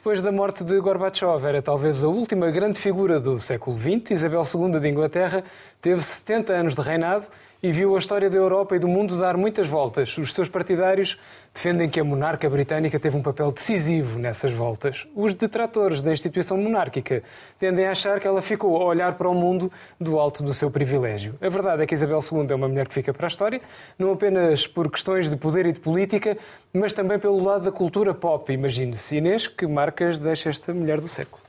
[0.03, 4.11] Depois da morte de Gorbachev, era talvez a última grande figura do século XX.
[4.11, 5.45] Isabel II de Inglaterra
[5.81, 7.25] teve 70 anos de reinado
[7.63, 10.17] e viu a história da Europa e do mundo dar muitas voltas.
[10.17, 11.17] Os seus partidários
[11.53, 15.07] defendem que a monarca britânica teve um papel decisivo nessas voltas.
[15.15, 17.23] Os detratores da instituição monárquica
[17.57, 20.69] tendem a achar que ela ficou a olhar para o mundo do alto do seu
[20.69, 21.35] privilégio.
[21.41, 23.61] A verdade é que Isabel II é uma mulher que fica para a história,
[23.97, 26.37] não apenas por questões de poder e de política,
[26.73, 28.51] mas também pelo lado da cultura pop.
[28.51, 31.41] Imagine-se, Inês, que marcas deixa esta mulher do século.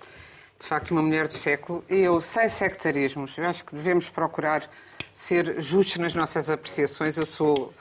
[0.61, 1.85] de facto, uma mulher do século.
[1.91, 4.71] Eu, sem sectarismos, eu acho que devemos procurar
[5.15, 7.17] ser justos nas nossas apreciações.
[7.17, 7.73] Eu sou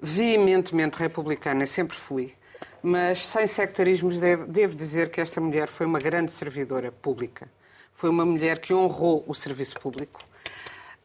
[0.00, 2.34] veementemente republicana, sempre fui.
[2.82, 7.48] Mas, sem sectarismos, devo, dizer que esta mulher foi uma grande servidora pública.
[7.94, 10.20] Foi uma mulher que honrou o serviço público.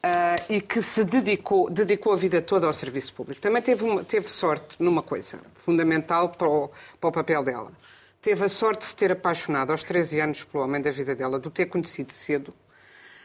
[0.03, 3.39] ah, e que se dedicou, dedicou a vida toda ao serviço público.
[3.39, 7.71] Também teve, uma- teve sorte numa coisa fundamental para o, para o papel dela.
[8.19, 11.39] Teve a sorte de se ter apaixonado aos 13 anos pelo homem da vida dela,
[11.39, 12.51] de o ter conhecido cedo,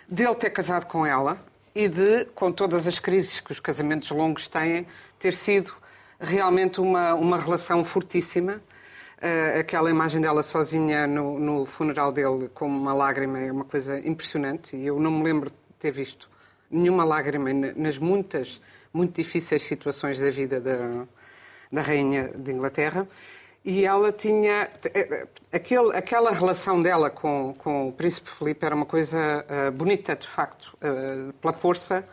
[0.07, 1.43] dele ter casado com ela
[1.77, 4.87] e de, com todas as crises que os casamentos longos têm,
[5.19, 5.75] ter sido
[6.19, 8.63] realmente uma, uma relação fortíssima.
[9.21, 13.99] Ah, aquela imagem dela sozinha no, no funeral dele com uma lágrima é uma coisa
[13.99, 16.31] impressionante e eu não me lembro de ter visto
[16.71, 18.59] nenhuma lágrima na- nas muitas,
[18.93, 21.07] muito difíceis situações da vida da,
[21.71, 23.07] da Rainha de Inglaterra.
[23.67, 24.71] E ela tinha.
[24.95, 30.15] eh, Aquele, aquela relação dela com, com o Príncipe Filipe era uma coisa ah, bonita,
[30.15, 32.05] de facto, ah, pela força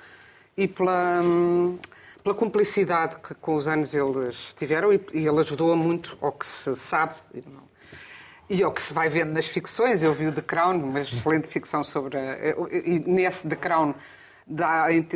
[0.55, 1.77] e pela, hum,
[2.23, 4.93] pela cumplicidade que com os anos eles tiveram.
[4.93, 7.15] E, e ele ajudou muito ao que se sabe.
[8.49, 11.47] e ao que se vai vendo nas ficções, eu vi o The Crown, uma excelente
[11.47, 12.17] ficção sobre.
[12.17, 13.93] A, e nesse The Crown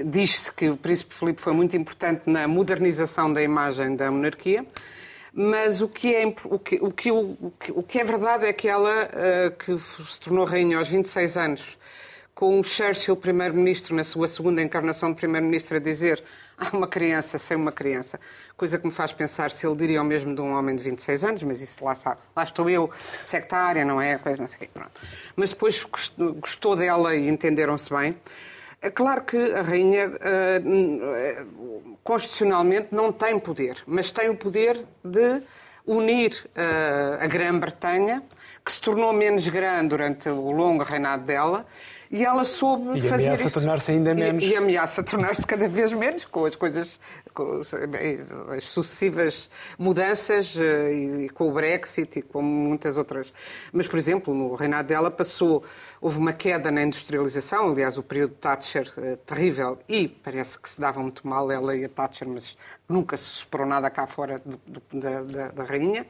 [0.06, 4.66] diz-se que o Príncipe Filipe foi muito importante na modernização da imagem da monarquia.
[5.40, 9.08] Mas o que é, o que, o que, o que, é verdade é que ela,
[9.14, 11.78] eh, que se tornou rainha aos 26 anos,
[12.34, 16.24] com o Churchill, primeiro-ministro, na sua segunda encarnação de primeiro-ministro, a dizer
[16.58, 18.20] há uma criança sem uma criança,
[18.56, 21.24] coisa que me faz pensar se ele diria o mesmo de um homem de 26
[21.24, 22.20] anos, mas isso lá sabe.
[22.36, 22.90] Lá estou eu,
[23.24, 24.18] sectária, não é?
[24.18, 24.70] Coisa não sei o quê.
[24.74, 25.00] Pronto.
[25.36, 28.16] Mas depois gost- gostou dela e entenderam-se bem.
[28.82, 31.46] É claro que a rainha eh, eh,
[32.04, 35.42] constitucionalmente não tem poder, mas tem o poder de
[35.86, 38.22] unir eh, a Grã-Bretanha,
[38.64, 41.66] que se tornou menos grande durante o longo reinado dela,
[42.10, 43.60] E ela soube e fazer ameaça isso.
[43.60, 44.42] tornar-se ainda menos.
[44.44, 46.88] E, e ameaça tornar-se cada vez menos com as coisas,
[47.34, 47.60] com
[48.56, 53.34] as sucessivas mudanças eh, e com o Brexit e com muitas outras.
[53.74, 55.64] Mas, por exemplo, no reinado dela passou,
[56.00, 60.70] houve uma queda na industrialização, aliás, o período de Thatcher eh, terrível e parece que
[60.70, 62.56] se dava muito mal ela e a Thatcher, mas
[62.88, 66.06] nunca se superou nada cá fora do, do, da, da, da, rainha.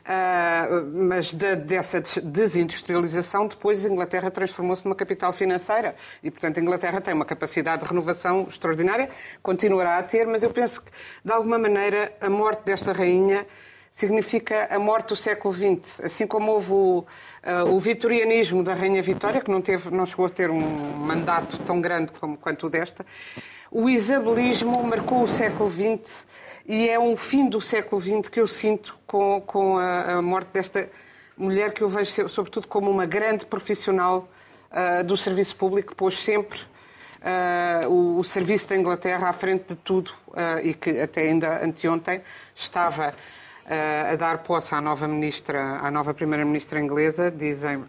[0.00, 6.60] Uh, mas da, dessa desindustrialização, depois a Inglaterra transformou-se numa capital financeira e, portanto, a
[6.60, 9.08] Inglaterra tem uma capacidade de renovação extraordinária,
[9.42, 10.90] continuará a ter, mas eu penso que,
[11.24, 13.46] de alguma maneira, a morte desta rainha
[13.90, 16.00] significa a morte do século XX.
[16.04, 17.04] Assim como houve o,
[17.44, 21.58] uh, o vitorianismo da Rainha Vitória, que não, teve, não chegou a ter um mandato
[21.60, 23.04] tão grande como, quanto o desta,
[23.70, 26.24] o isabelismo marcou o século XX
[26.66, 30.48] e é um fim do século XX que eu sinto com, com a, a, morte
[30.52, 30.88] desta
[31.36, 34.28] mulher que eu vejo, sobretudo, como uma grande profissional
[34.70, 36.58] uh, do serviço público, pôs sempre
[37.20, 41.64] uh, o, o, serviço da Inglaterra à frente de tudo uh, e que até ainda
[41.64, 42.22] anteontem
[42.54, 43.14] estava
[43.70, 47.84] a dar posse à nova ministra, à nova primeira-ministra inglesa, dizem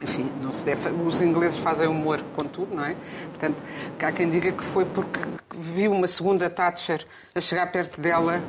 [0.00, 2.94] enfim, não se deve, os ingleses fazem humor com tudo, não é?
[3.30, 3.62] Portanto,
[3.98, 5.18] há quem diga que foi porque
[5.54, 8.42] viu uma segunda Thatcher a chegar perto dela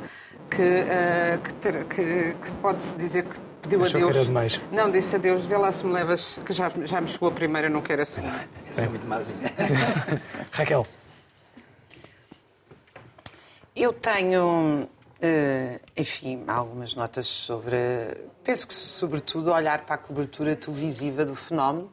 [0.50, 4.12] que, uh, que, ter, que, que pode-se dizer que pediu Achou adeus.
[4.12, 4.60] Que era demais.
[4.70, 7.70] Não, disse adeus, vê lá se me levas, que já, já me chegou a primeira,
[7.70, 8.44] não quero a segunda.
[8.68, 9.52] Isso é muito mazinha.
[10.52, 10.86] Raquel.
[13.74, 14.88] Eu tenho
[15.20, 17.76] Uh, enfim, algumas notas sobre.
[18.44, 21.92] Penso que, sobretudo, olhar para a cobertura televisiva do fenómeno.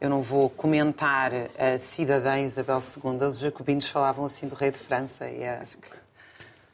[0.00, 3.26] Eu não vou comentar a cidadã Isabel II.
[3.26, 5.88] Os jacobinos falavam assim do rei de França e acho que,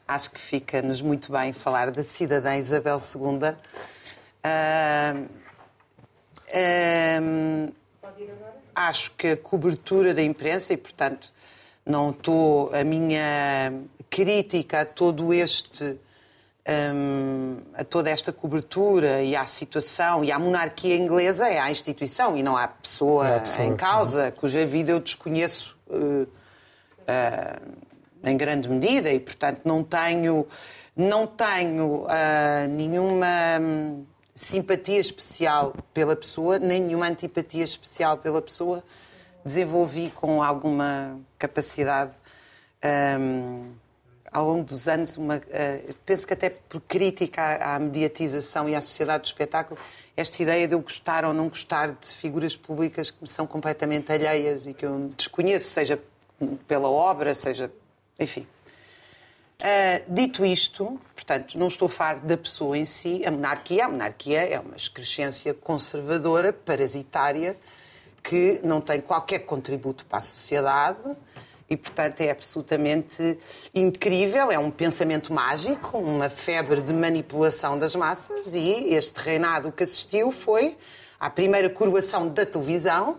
[0.09, 3.51] acho que fica-nos muito bem falar da cidadã Isabel II.
[4.45, 5.29] Uh,
[6.49, 7.75] uh,
[8.75, 11.34] acho que a cobertura da imprensa, e portanto
[11.85, 12.75] não estou.
[12.75, 13.73] A minha
[14.11, 15.99] crítica a todo este.
[16.67, 22.39] Um, a toda esta cobertura e à situação e à monarquia inglesa é à instituição
[22.39, 27.75] e não à pessoa, é pessoa em causa, cuja vida eu desconheço uh, uh,
[28.25, 30.47] em grande medida e, portanto, não tenho,
[30.97, 38.83] não tenho uh, nenhuma um, simpatia especial pela pessoa, nem nenhuma antipatia especial pela pessoa.
[39.45, 42.13] Desenvolvi com alguma capacidade.
[43.21, 43.73] Um,
[44.35, 48.75] ao longo dos anos, uma, uh, penso que até por crítica à, à, mediatização e
[48.75, 49.79] à sociedade do espetáculo,
[50.17, 54.13] esta ideia de eu gostar ou não gostar de figuras públicas que me são completamente
[54.13, 56.01] alheias e que eu desconheço, seja
[56.67, 57.71] pela obra, seja.
[58.19, 58.47] enfim.
[59.61, 63.89] Uh, dito isto, portanto, não estou a falar da pessoa em si, a monarquia, a
[63.89, 67.57] monarquia é uma excrescência conservadora, parasitária,
[68.25, 70.99] que não tem qualquer contributo para a sociedade
[71.69, 73.39] e, portanto, é absolutamente
[73.75, 74.51] incrível.
[74.51, 78.55] É um pensamento mágico, uma febre de manipulação das massas.
[78.55, 80.77] E este reinado que assistiu foi
[81.21, 83.19] à primeira coroação da televisão.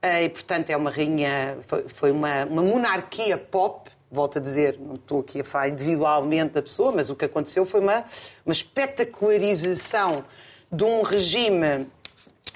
[0.00, 3.90] Eh, e, portanto, é uma rainha, foi uma, uma monarquia pop.
[4.10, 7.64] Volto a dizer, não estou aqui a falar individualmente da pessoa, mas o que aconteceu
[7.64, 8.04] foi uma,
[8.44, 10.24] uma espetacularização
[10.70, 11.86] de um regime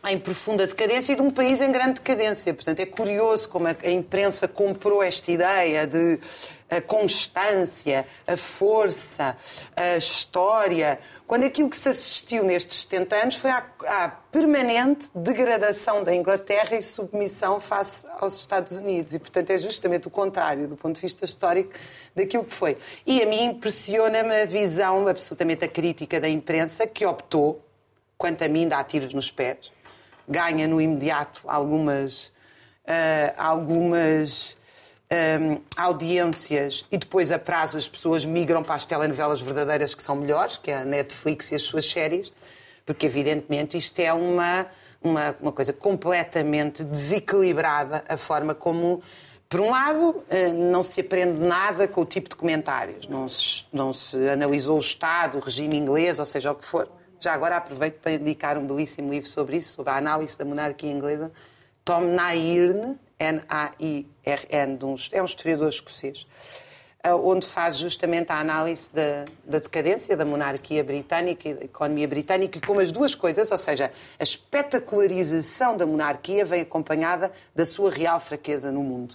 [0.06, 2.54] em profunda decadência e de um país em grande decadência.
[2.54, 6.20] Portanto, é curioso como a, imprensa comprou esta ideia de
[6.68, 9.36] a constância, a força,
[9.76, 16.14] a história, quando aquilo que se assistiu nestes 70 anos foi à, permanente degradação da
[16.14, 19.14] Inglaterra e submissão face aos Estados Unidos.
[19.14, 21.72] E, portanto, é justamente o contrário, do ponto de vista histórico,
[22.14, 22.76] daquilo que foi.
[23.06, 27.64] E a mim impressiona-me a visão absolutamente acrítica da imprensa que optou,
[28.18, 29.70] quanto a mim, dá tiros nos pés,
[30.28, 32.26] ganha no imediato algumas,
[32.84, 34.56] uh, algumas
[35.10, 40.02] um, eh, audiências e depois a prazo as pessoas migram para as telenovelas verdadeiras que
[40.02, 42.32] são melhores, que é a Netflix e as suas séries,
[42.84, 44.66] porque evidentemente isto é uma,
[45.00, 49.00] uma, uma coisa completamente desequilibrada, a forma como
[49.48, 53.06] por um lado, eh, não se aprende nada com o tipo de comentários.
[53.06, 56.88] Não se, não se analisou o Estado, o regime inglês, ou seja, o que for.
[57.18, 60.90] Já agora aproveito para indicar um belíssimo livro sobre isso, sobre a análise da monarquia
[60.90, 61.32] inglesa.
[61.84, 64.78] Tom Nairn, N-A-I-R-N,
[65.12, 66.26] é um historiador escocês,
[67.02, 72.08] eh, onde faz justamente a análise da, da, decadência da monarquia britânica e da economia
[72.08, 77.64] britânica e como as duas coisas, ou seja, a espetacularização da monarquia vem acompanhada da
[77.64, 79.14] sua real fraqueza no mundo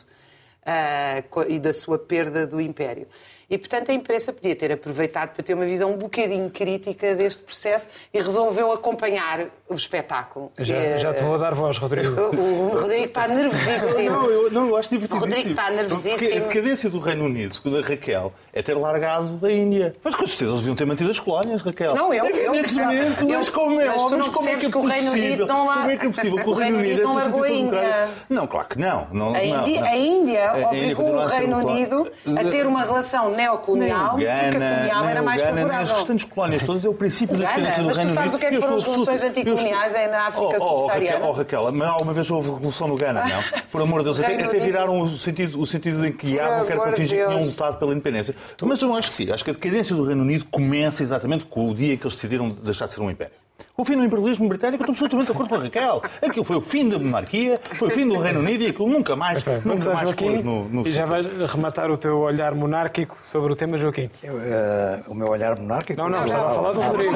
[0.66, 3.08] uh, e da sua perda do império.
[3.52, 7.44] E, portanto, a imprensa podia ter aproveitado para ter uma visão um bocadinho crítica deste
[7.44, 10.52] processo e resolveu acompanhar o espetáculo.
[10.58, 12.16] Já, E, já te vou dar voz, Rodrigo.
[12.32, 14.10] O, o Rodrigo está nervosíssimo.
[14.10, 15.18] Não, eu, não, eu acho divertidíssimo.
[15.18, 16.18] O Rodrigo está nervosíssimo.
[16.18, 19.96] Porque a decadência do Reino Unido, segundo a Raquel, é ter largado a Índia.
[20.02, 21.94] Mas com certeza eles deviam ter mantido as colónias, Raquel.
[21.94, 25.46] Não, eu- Evidentemente, eu- mas como é óbvio, não mas como é que é possível?
[25.48, 28.10] Não Como é que é possível que o Reino Unido, não largou a Índia.
[28.30, 29.08] Não, claro que não.
[29.12, 29.88] não, A não, Índia, não.
[29.88, 31.66] a Índia A Índia obrigou o Reino um.
[31.68, 35.96] Unido a ter uma relação neocolonial, porque a colonial era mais as favorável.
[35.96, 38.36] restantes colónias todas é o princípio da decadência do mas tu Reino sabes Unido.
[38.36, 41.26] o que é que foram as revoluções anticoloniais aí na África Oh, oh, oh, subsaariana?
[41.28, 43.62] Oh, Raquel, mas alguma vez houve revolução no Ghana, não?
[43.72, 44.64] Por amor de Deus, até, Reino Unido.
[44.64, 47.78] viraram o sentido, o sentido em que guiavam, que era para fingir que tinham lutado
[47.78, 48.36] pela independência.
[48.64, 49.32] Mas eu não acho que sim.
[49.32, 52.16] Acho que a decadência do Reino Unido começa exatamente com o dia em que eles
[52.16, 53.34] decidiram deixar de ser um império.
[53.78, 56.02] O fim do imperialismo britânico, eu estou absolutamente de acordo com a Raquel.
[56.22, 59.16] Aquilo foi o fim da monarquia, foi o fim do Reino Unido e aquilo nunca
[59.16, 62.54] mais, Vamos nunca mais Joaquim pôs no, no e já vais rematar o teu olhar
[62.54, 64.10] monárquico sobre o tema, Joaquim.
[64.24, 66.00] Eu, eh, o meu olhar monárquico.
[66.02, 67.14] Não, não, estava a falar do Rodrigo.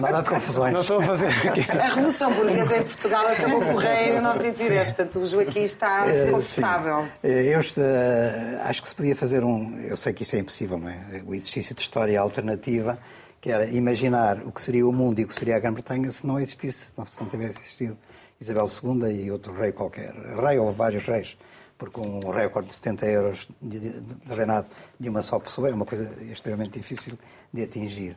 [0.00, 0.72] Nada de confusões.
[0.72, 1.70] Não estou a fazer aqui.
[1.70, 6.30] A Revolução Burguesa em Portugal acabou por rei em 1910, portanto o Joaquim está Eh,
[6.30, 7.02] confortável.
[7.04, 7.08] sim.
[7.24, 9.78] Eh, Eu eh, acho que se podia fazer um.
[9.80, 10.96] Eu sei que isso é impossível, não é?
[11.26, 12.98] O exercício de história alternativa,
[13.40, 16.26] que era imaginar o que seria o mundo e o que seria a Grã-Bretanha se
[16.26, 17.98] não existisse, se não tivesse existido
[18.40, 20.12] Isabel II e outro rei qualquer.
[20.14, 21.36] Rei ou vários reis,
[21.78, 25.74] porque um recorde de 70 euros de, de, de reinado de uma só pessoa é
[25.74, 27.18] uma coisa extremamente difícil
[27.52, 28.16] de atingir.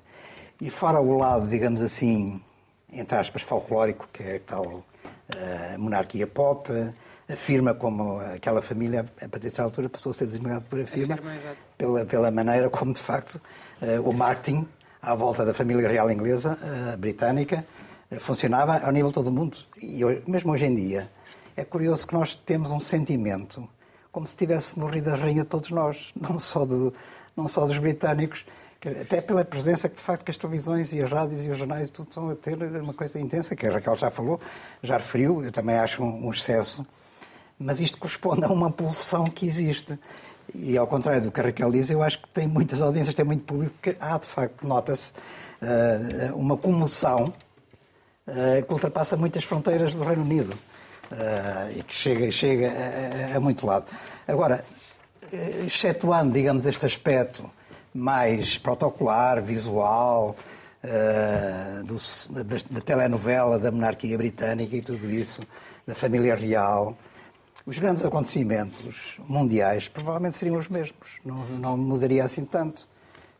[0.61, 2.41] E fora o lado, digamos assim,
[2.91, 4.83] entre aspas, folclórico, que é a tal
[5.35, 6.69] eh, monarquia pop,
[7.29, 11.57] afirma como aquela família, a partir dessa altura, passou a ser designado por afirma, exato.
[11.77, 13.41] pela, pela maneira como, de facto,
[13.81, 14.67] eh, o marketing
[15.03, 17.65] à volta da família real inglesa, eh, britânica,
[18.09, 19.57] eh, funcionava ao nível de todo o mundo.
[19.81, 21.11] E hoje- mesmo hoje em dia,
[21.55, 23.67] é curioso que nós temos um sentimento
[24.11, 26.93] como se tivesse morrido a rainha de todos nós, não só, do,
[27.35, 28.45] não só dos britânicos,
[29.01, 31.89] até pela presença que, de facto, que as televisões e as rádios e os jornais
[31.89, 34.39] tudo estão a ter uma coisa intensa, que a Raquel já falou,
[34.81, 36.85] já referiu, eu também acho um, um excesso,
[37.57, 39.97] mas isto corresponde a uma pulsão que existe.
[40.53, 43.25] E ao contrário do que a Raquel diz, eu acho que tem muitas audiências, tem
[43.25, 45.11] muito público, que há, de facto, nota-se
[45.61, 47.33] eh, uma comoção
[48.27, 50.53] eh, que ultrapassa muitas fronteiras do Reino Unido
[51.11, 52.71] eh, e que chega, chega
[53.33, 53.85] a, a- muito lado.
[54.27, 54.63] Agora,
[55.65, 57.49] excetuando, digamos, este aspecto
[57.93, 60.35] mais protocolar, visual,
[61.85, 65.41] do- da, da telenovela da monarquia britânica e tudo isso,
[65.87, 66.95] da família real,
[67.65, 72.87] os grandes acontecimentos mundiais provavelmente seriam os mesmos, não, não mudaria assim tanto.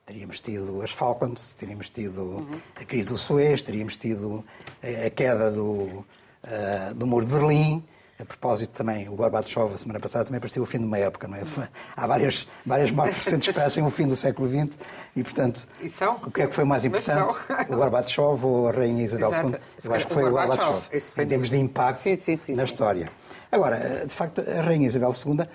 [0.05, 4.43] Teríamos tido as Falklands, teríamos tido a crise do Suez, teríamos tido
[4.81, 6.05] a, a queda do,
[6.43, 7.83] ah, do Muro de Berlim.
[8.23, 11.27] A propósito também, o Gorbachev, a semana passada, também parecia o fim de uma época,
[11.27, 11.41] não é?
[11.93, 14.77] Há várias, várias mortes recentes que parecem o fim do século XX
[15.13, 15.91] e, portanto, E
[16.25, 17.35] o que é que foi mais importante?
[17.69, 19.49] O Gorbachev ou a Rainha Isabel Exato.
[19.49, 19.59] II?
[19.83, 22.63] Eu acho que foi o Gorbachev, Gorbachev, em termos de impacto Sim, sim, sim, na
[22.63, 23.11] história.
[23.51, 25.45] Agora, de facto, a Rainha Isabel II,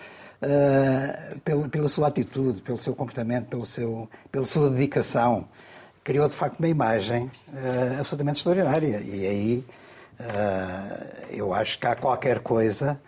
[0.43, 5.49] eh, pela, pela sua atitude, pelo seu comportamento, pelo seu, pela sua dedicação,
[6.05, 9.01] criou de facto uma imagem eh, absolutamente extraordinária.
[9.01, 9.65] E aí
[10.19, 13.01] eh, eu acho que há qualquer coisa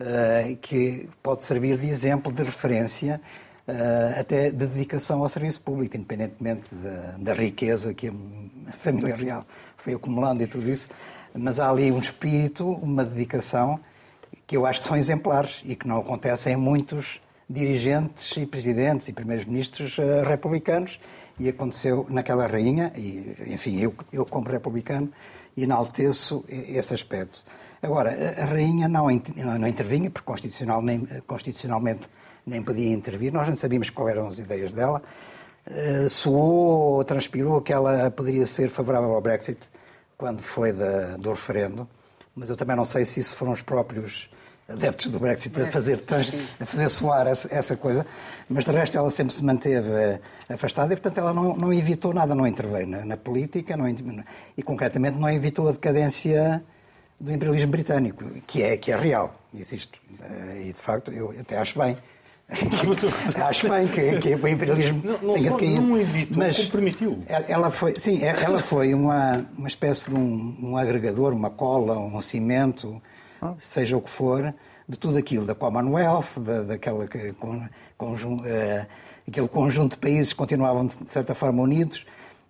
[0.00, 3.20] eh, que pode servir de exemplo, de referência,
[3.68, 6.74] eh, até de dedicação ao serviço público, independentemente
[7.18, 9.44] da, riqueza que a família real
[9.76, 10.88] foi acumulando e tudo isso.
[11.34, 13.78] Mas há ali um espírito, uma dedicação
[14.46, 19.08] que eu acho que são exemplares e que não acontecem em muitos dirigentes e presidentes
[19.08, 19.96] e primeiros-ministros
[20.26, 20.98] republicanos
[21.38, 25.10] e aconteceu naquela rainha e, enfim, eu, eu como republicano
[25.62, 27.44] enalteço esse aspecto.
[27.82, 32.08] Agora, a- rainha não, não, intervinha, porque constitucional nem, constitucionalmente
[32.46, 35.02] nem podia intervir, nós não sabíamos quais eram as ideias dela.
[35.66, 39.70] Eh, soou, transpirou que ela poderia ser favorável ao Brexit
[40.16, 41.88] quando foi da- do referendo,
[42.34, 44.28] mas eu também não sei se isso foram os próprios
[44.68, 48.06] adeptos do Brexit a fazer, trans- a fazer soar essa, essa coisa,
[48.48, 52.14] mas de resto ela sempre se manteve eh, afastada e, portanto, ela não, não evitou
[52.14, 53.86] nada, não interveio na, na política não,
[54.56, 56.62] e, concretamente, não evitou a decadência
[57.20, 60.00] do imperialismo britânico, que é, que é real, existe.
[60.22, 61.96] Eh, E, de facto, eu até acho bem.
[63.48, 65.80] acho bem que, que o imperialismo Não- não tenha só decaído.
[65.82, 67.22] não evitou, como permitiu.
[67.26, 71.98] Ela- Ela foi, sim, ela foi uma, uma espécie de um, um agregador, uma cola,
[71.98, 73.00] um cimento,
[73.58, 74.54] seja o que for,
[74.88, 78.86] de tudo aquilo, da Commonwealth, da, daquela que- con- conjun- eh,
[79.26, 82.04] aquele conjunto de países que continuavam, de certa forma, unidos,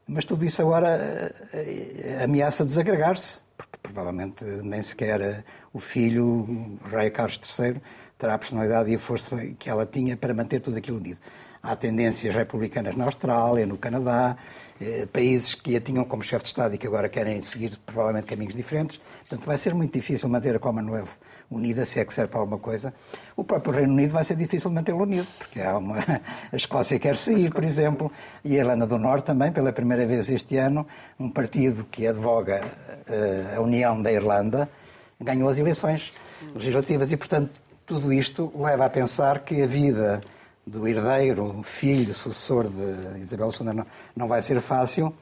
[0.07, 6.79] mas tudo isso agora eh, ameaça desagregar-se, porque provavelmente nem sequer eh, o filho, o
[6.91, 7.81] rei Carlos III,
[8.25, 11.18] terá a personalidade e a força que ela tinha para manter tudo aquilo unido.
[11.62, 14.37] há tendências republicanas na Austrália, no Canadá,
[14.81, 18.27] eh, países que a tinham como chefe de Estado e que agora querem seguir provavelmente
[18.27, 18.99] caminhos diferentes.
[19.20, 21.18] Portanto, vai ser muito difícil manter a Commonwealth
[21.51, 22.93] unida, se é que serve para alguma coisa.
[23.37, 25.99] O próprio Reino Unido vai ser difícil mantê-lo unido, porque há uma...
[26.53, 28.11] a Escócia quer sair, por exemplo,
[28.43, 30.87] e a Irlanda do Norte também, pela primeira vez este ano,
[31.18, 34.68] um partido que advoga uh, a união da Irlanda
[35.20, 36.12] ganhou as eleições
[36.55, 40.20] legislativas e, portanto, tudo isto leva a pensar que a vida
[40.66, 43.85] do herdeiro, filho, sucessor de Isabel II
[44.16, 45.14] não, vai ser fácil,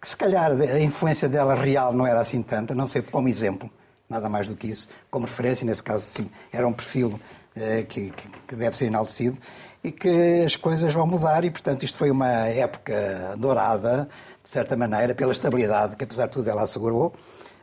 [0.00, 3.70] que se calhar a influência dela real não era assim tanta, não sei como exemplo,
[4.08, 7.18] nada mais do que isso, como referência, nesse caso, sim, era um perfil
[7.56, 8.12] eh, que,
[8.46, 9.38] que, deve ser enaltecido
[9.82, 14.06] e que as coisas vão mudar e, portanto, isto foi uma época dourada,
[14.42, 17.14] de certa maneira, pela estabilidade que, apesar de tudo, ela assegurou,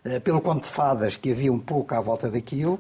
[0.03, 2.79] eh, pelo conto de fadas que havia um pouco à volta daquilo,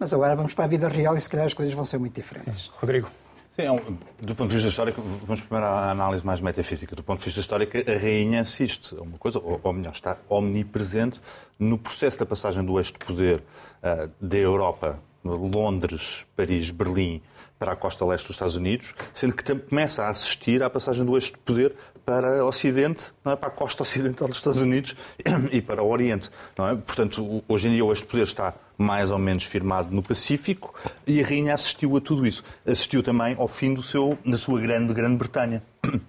[0.00, 2.14] mas agora vamos para a vida real e, se calhar, as coisas vão ser muito
[2.14, 2.68] diferentes.
[2.68, 3.08] Rodrigo.
[3.50, 6.96] Sim, é um, do ponto de vista histórico, vamos primeiro à análise mais metafísica.
[6.96, 10.16] Do ponto de vista histórico, a rainha assiste a uma coisa, ou, ou melhor, está
[10.28, 11.20] omnipresente
[11.58, 13.42] no processo da passagem do eixo de poder
[13.82, 17.20] uh, da Europa, Londres, Paris, Berlim,
[17.60, 21.14] para a costa leste dos Estados Unidos, sendo que começa a assistir à passagem do
[21.14, 23.36] eixo de poder para o Ocidente, é?
[23.36, 24.96] para a costa ocidental dos Estados Unidos
[25.52, 26.30] e para o Oriente.
[26.58, 26.74] É?
[26.74, 30.74] Portanto, hoje em dia o eixo de poder está mais ou menos firmado no Pacífico
[31.06, 32.42] e a rainha assistiu a tudo isso.
[32.66, 35.62] Assistiu também ao fim do seu, da sua grande Grã-Bretanha.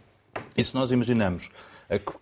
[0.55, 1.49] E se nós imaginamos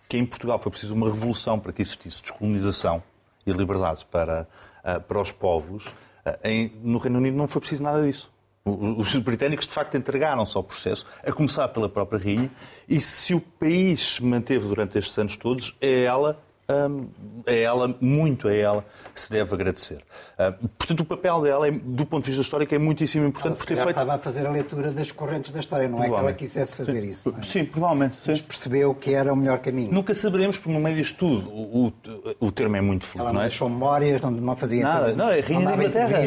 [0.08, 3.02] que em Portugal foi preciso uma revolução para que existisse descolonização
[3.46, 4.48] e liberdade para,
[4.82, 5.84] eh, para os povos,
[6.24, 8.32] eh, no Reino Unido não foi preciso nada disso.
[8.64, 12.50] Os britânicos, de facto, entregaram-se ao processo, a começar pela própria rainha,
[12.88, 16.38] e se o país manteve durante estes anos todos, é ela
[17.46, 20.02] é ela, muito a ela, se deve agradecer.
[20.78, 23.54] portanto, o papel dela, é, do ponto de vista histórico, é muitíssimo importante.
[23.54, 23.90] Ela, por ter feito...
[23.90, 27.04] estava a fazer a leitura das correntes da história, não é que ela quisesse fazer
[27.04, 27.34] isso.
[27.38, 27.42] É?
[27.42, 28.16] Sim, provavelmente.
[28.16, 28.30] Sim.
[28.30, 29.92] Mas percebeu que era o melhor caminho.
[29.92, 31.92] Nunca saberemos, porque no meio disto tudo, o, o,
[32.46, 33.24] o termo é muito fluido.
[33.24, 33.48] Ela não, não é?
[33.48, 36.20] deixou memórias, não, não fazia Nada, não, é Rainha da Inglaterra.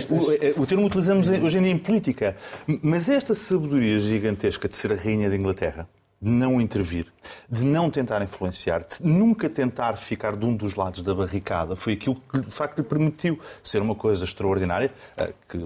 [0.58, 2.36] O, o termo utilizamos hoje em dia em política.
[2.82, 5.88] Mas esta sabedoria gigantesca de ser a Rainha da Inglaterra,
[6.24, 7.08] de não intervir,
[7.50, 11.94] de não tentar influenciar, de nunca tentar ficar de um dos lados da barricada, foi
[11.94, 15.60] aquilo que de facto lhe permitiu ser uma coisa extraordinária, eh, que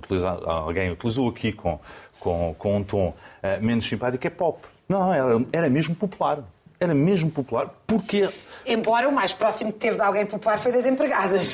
[0.46, 1.80] alguém utilizou aqui com,
[2.20, 4.68] com, com um tom eh, menos simpático, é pop.
[4.90, 6.44] Não, era, era mesmo popular.
[6.80, 8.30] Era mesmo popular porque
[8.68, 11.54] Embora o mais próximo que teve de alguém popular foi das empregadas.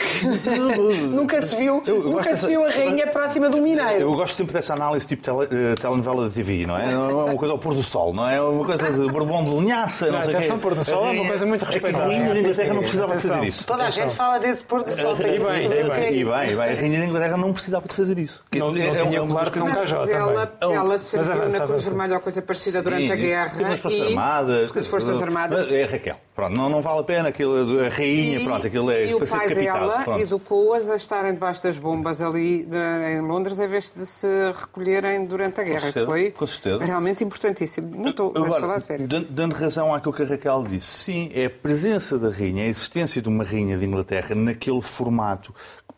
[1.11, 2.47] nunca se viu, eu, eu nunca se dessa...
[2.47, 3.99] viu a rainha próxima do mineiro.
[3.99, 6.91] Eu gosto sempre dessa análise tipo tele, uh, telenovela da TV, não é?
[6.91, 8.41] Não é uma coisa ao pôr do sol, não é?
[8.41, 10.53] Uma coisa de Bourbon de linhaça, não, não sei o quê.
[10.59, 12.01] pôr do sol é uma coisa muito respeitável.
[12.01, 13.67] A rainha da Inglaterra não precisava de fazer isso.
[13.67, 15.15] Toda a gente fala desse pôr do sol.
[15.15, 18.43] E bem, e bem, a rainha da Inglaterra não precisava de fazer isso.
[18.55, 20.75] Não, não é, tinha colar de São Cajó também.
[20.75, 23.61] Ela serviu na Cruz Vermelha ou coisa parecida durante a guerra.
[23.61, 24.75] Nas Forças Armadas.
[24.75, 25.71] As Forças Armadas.
[25.71, 26.15] É Raquel.
[26.35, 29.25] Pronto, não, não vale a pena aquilo a rainha, e, pronto, aquilo é e para
[29.25, 32.67] o pai dela educou-as a estarem debaixo das bombas ali
[33.07, 35.89] em Londres em vez de se recolherem durante a guerra.
[35.89, 36.83] Isso foi com certeza.
[36.83, 37.87] realmente importantíssimo.
[37.87, 39.07] Muito, Agora, falar sério.
[39.07, 43.21] Dando razão àquilo que a Raquel disse, sim, é a presença da rainha, a existência
[43.21, 45.53] de uma rainha de Inglaterra naquele formato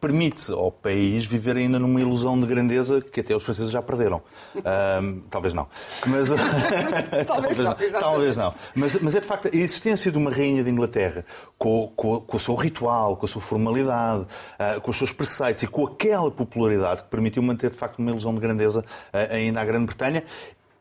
[0.06, 4.22] permite ao país viver ainda numa ilusão de grandeza que até os franceses já perderam.
[4.56, 5.68] Um, talvez não.
[6.06, 6.30] Mas,
[7.26, 8.54] talvez, não, talvez não.
[8.76, 11.26] Mas, mas, é de facto a existência de uma rainha de Inglaterra
[11.58, 14.22] com, com, com o seu ritual, com a sua formalidade,
[14.60, 18.12] uh, com os seus preceitos e com aquela popularidade que permitiu manter de facto uma
[18.12, 20.24] ilusão de grandeza uh, ainda à Grã-Bretanha.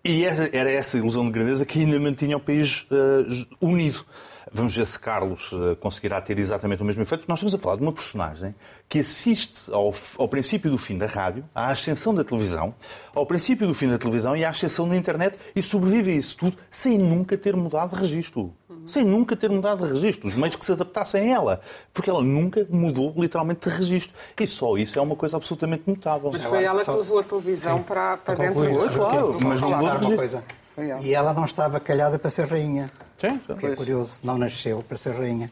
[0.04, 4.04] E era essa ilusão de grandeza que ainda mantinha o país uh, unido.
[4.52, 7.24] Vamos ver se Carlos eh, conseguirá ter exatamente o mesmo efeito.
[7.26, 8.54] Nós estamos a falar de uma personagem
[8.88, 12.74] que assiste ao, ao princípio do fim da rádio, à ascensão da televisão,
[13.14, 16.36] ao princípio do fim da televisão e à ascensão da internet e sobrevive a isso
[16.36, 18.54] tudo sem nunca ter mudado de registro.
[18.86, 20.28] Sem nunca ter mudado de registro.
[20.28, 21.60] Os meios que se adaptassem a ela.
[21.92, 24.14] Porque ela nunca mudou literalmente de registro.
[24.38, 26.30] E só isso é uma coisa absolutamente notável.
[26.30, 28.54] Mas foi ela que levou a televisão para, para dentro.
[28.54, 29.34] Foi, claro.
[29.42, 30.42] Mas não mudou de registro.
[31.02, 32.90] E ela não estava calhada para ser rainha.
[33.20, 35.50] Sim, que é curioso, não nasceu para ser rainha.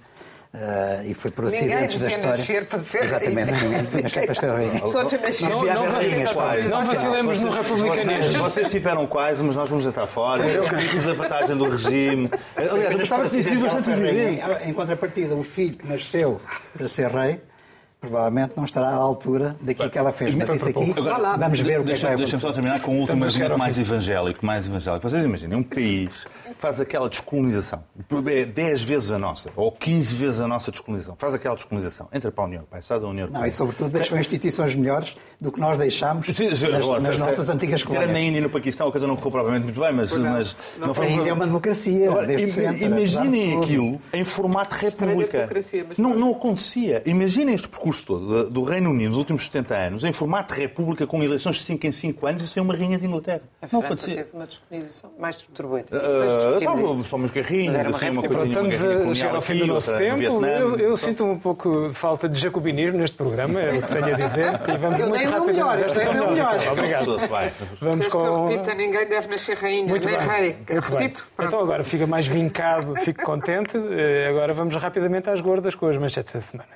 [0.52, 2.36] Uh, e foi por acidentes da história.
[2.36, 4.80] Nascer para ser Exatamente, ninguém podia nascer para ser rainha.
[4.80, 5.64] Todos nasceram.
[5.64, 8.42] Não, não, não, não vacilemos no republicanismo.
[8.42, 10.44] Vocês tiveram quase, mas nós vamos jantar fora.
[10.44, 12.30] Acredito a vantagem do regime.
[12.54, 14.44] Aliás, eu estava a bastante evidente.
[14.66, 16.38] Em contrapartida, o filho que nasceu
[16.76, 17.40] para ser rei
[18.02, 20.34] provavelmente não estará à altura daquilo que ela fez.
[20.34, 22.96] Mas isso aqui, Agora, vamos ver o que é que vai Deixa-me só terminar com
[22.96, 25.08] um último a argumento mais evangélico, mais evangélico.
[25.08, 26.26] Vocês imaginem, um país
[26.58, 27.82] faz aquela descolonização,
[28.26, 32.30] é 10 vezes a nossa, ou 15 vezes a nossa descolonização, faz aquela descolonização, entra
[32.30, 33.40] para a União Europeia, sai da União Europeia.
[33.40, 37.80] Não, e sobretudo deixou instituições melhores do que nós deixámos Sim, sim, nas, nossas antigas
[37.80, 38.26] Tirando na colónias.
[38.26, 41.06] Índia e no Paquistão, a coisa não correu propriamente muito bem, mas, mas não foi
[41.06, 42.10] Ainda é uma democracia,
[42.80, 45.48] Imaginem aquilo em formato república.
[45.98, 47.02] Não, não acontecia.
[47.04, 51.22] Imaginem este percurso todo do- Reino Unido nos últimos 70 anos, em formato república, com
[51.22, 53.42] eleições de 5 em 5 anos e sem uma rainha de Inglaterra.
[53.60, 55.98] A Não França teve uma descolonização mais turbulenta.
[57.34, 60.16] Garrinhas, Mas era uma assim, uma uma Estamos a chegar ao fim do nosso tempo.
[60.18, 60.48] Vietnã.
[60.48, 64.06] Eu, eu sinto um pouco de falta de jacobinismo neste programa, é o que tenho
[64.06, 64.46] a dizer.
[64.68, 65.46] E vamos Eu muito dei o meu rapidamente.
[65.52, 66.72] melhor, eu dei o meu melhor.
[66.72, 67.04] Obrigado.
[67.06, 68.48] Vamos Queres que eu com.
[68.48, 68.74] repita?
[68.74, 70.26] Ninguém deve nascer rainha, Muito nem bem.
[70.28, 70.56] rei.
[70.68, 71.26] Repito.
[71.36, 71.48] Pronto.
[71.48, 73.76] Então agora fica mais vincado, fico contente.
[73.76, 76.68] Eh, Agora vamos rapidamente às gordas com as manchetes da semana.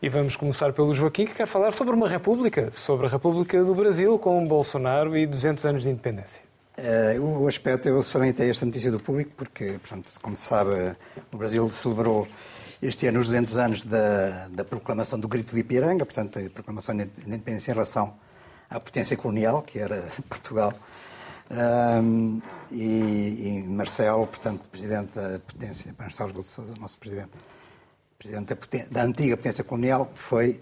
[0.00, 3.74] E vamos começar pelo Joaquim, que quer falar sobre uma república, sobre a República do
[3.74, 6.44] Brasil, com Bolsonaro e 200 anos de independência.
[6.76, 10.70] Eh, o aspecto, eu salientei esta notícia do público porque, portanto, como se sabe,
[11.32, 12.28] o Brasil celebrou
[12.80, 16.96] este ano os 200 anos da, da proclamação do Grito de Ipiranga, portanto, a proclamação
[16.96, 18.14] da independência em relação
[18.70, 20.72] à potência colonial, que era Portugal.
[21.50, 22.40] Ahm,
[22.70, 27.30] e, e Marcelo, portanto, presidente da potência, Marcelo Rebelo de Sousa, nosso presidente,
[28.18, 30.60] presidente da, da antiga potência colonial, foi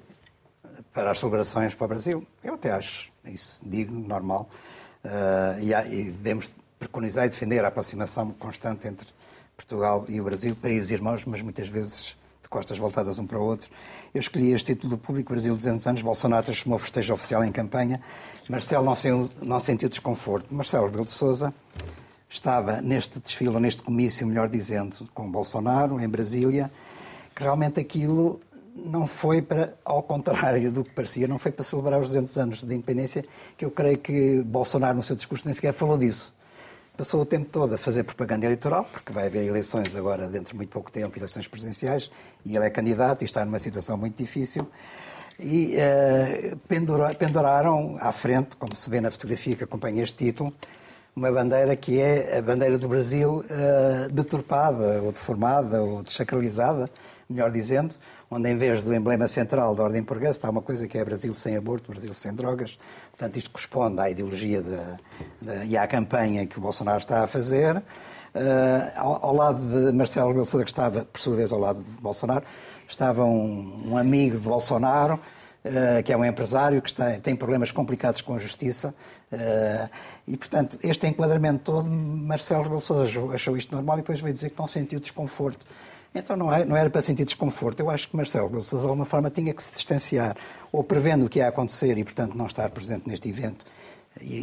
[0.93, 2.27] para as celebrações para o Brasil.
[2.45, 4.49] Eu até acho isso digno, normal.
[5.05, 9.07] Ah, e, e devemos preconizar e defender a aproximação constante entre
[9.57, 13.43] Portugal e o Brasil, países irmãos, mas muitas vezes de costas voltadas um para o
[13.43, 13.71] outro.
[14.13, 18.01] Eu escolhi este título do público, Brasil 200 anos, Bolsonaro transformou festejo oficial em campanha.
[18.49, 20.55] Marcelo não, não sentiu desconforto.
[20.55, 21.55] Marcelo Rebelo de Sousa
[22.29, 26.71] estava neste desfile, ou neste comício, melhor dizendo, com Bolsonaro, em Brasília,
[27.37, 28.41] que realmente aquilo
[28.75, 32.63] não foi para, ao contrário do que parecia, não foi para celebrar os 200 anos
[32.65, 33.25] de independência,
[33.57, 36.35] que eu creio que Bolsonaro, no seu discurso, nem sequer falou disso.
[36.97, 40.57] Passou o tempo todo a fazer propaganda eleitoral, porque vai haver eleições agora dentro de
[40.57, 42.11] muito pouco tempo, eleições presidenciais,
[42.45, 44.67] e ele é candidato e está numa situação muito difícil.
[45.39, 50.51] E eh, pendura- penduraram à frente, como se vê na fotografia que acompanha este título,
[51.15, 56.91] uma bandeira que é a bandeira do Brasil eh, deturpada, ou deformada, ou desacralizada,
[57.29, 57.95] melhor dizendo,
[58.31, 61.35] onde em vez do emblema central da ordem portuguesa está uma coisa que é Brasil
[61.35, 62.79] sem aborto, Brasil sem drogas.
[63.11, 64.97] Portanto, isto corresponde à ideologia da-
[65.43, 67.83] da- e à campanha que o Bolsonaro está a fazer.
[68.35, 71.59] Eh, ao, ao lado de Marcelo Rebelo de Sousa, que estava, por sua vez, ao
[71.59, 72.45] lado de Bolsonaro,
[72.89, 75.19] estava um, um amigo de Bolsonaro,
[75.65, 78.95] eh, que é um empresário que está- tem problemas complicados com a justiça.
[79.33, 79.89] eh,
[80.29, 84.33] e, portanto, este enquadramento todo, Marcelo Rebelo de Sousa achou isto normal e depois veio
[84.33, 85.67] dizer que não sentiu desconforto.
[86.19, 87.81] Então não, é, não era para sentir desconforto.
[87.81, 90.37] Eu acho que Marcelo Rebelo de alguma forma, tinha que se distanciar,
[90.73, 93.65] ou prevendo o que ia acontecer e, portanto, não estar presente neste evento,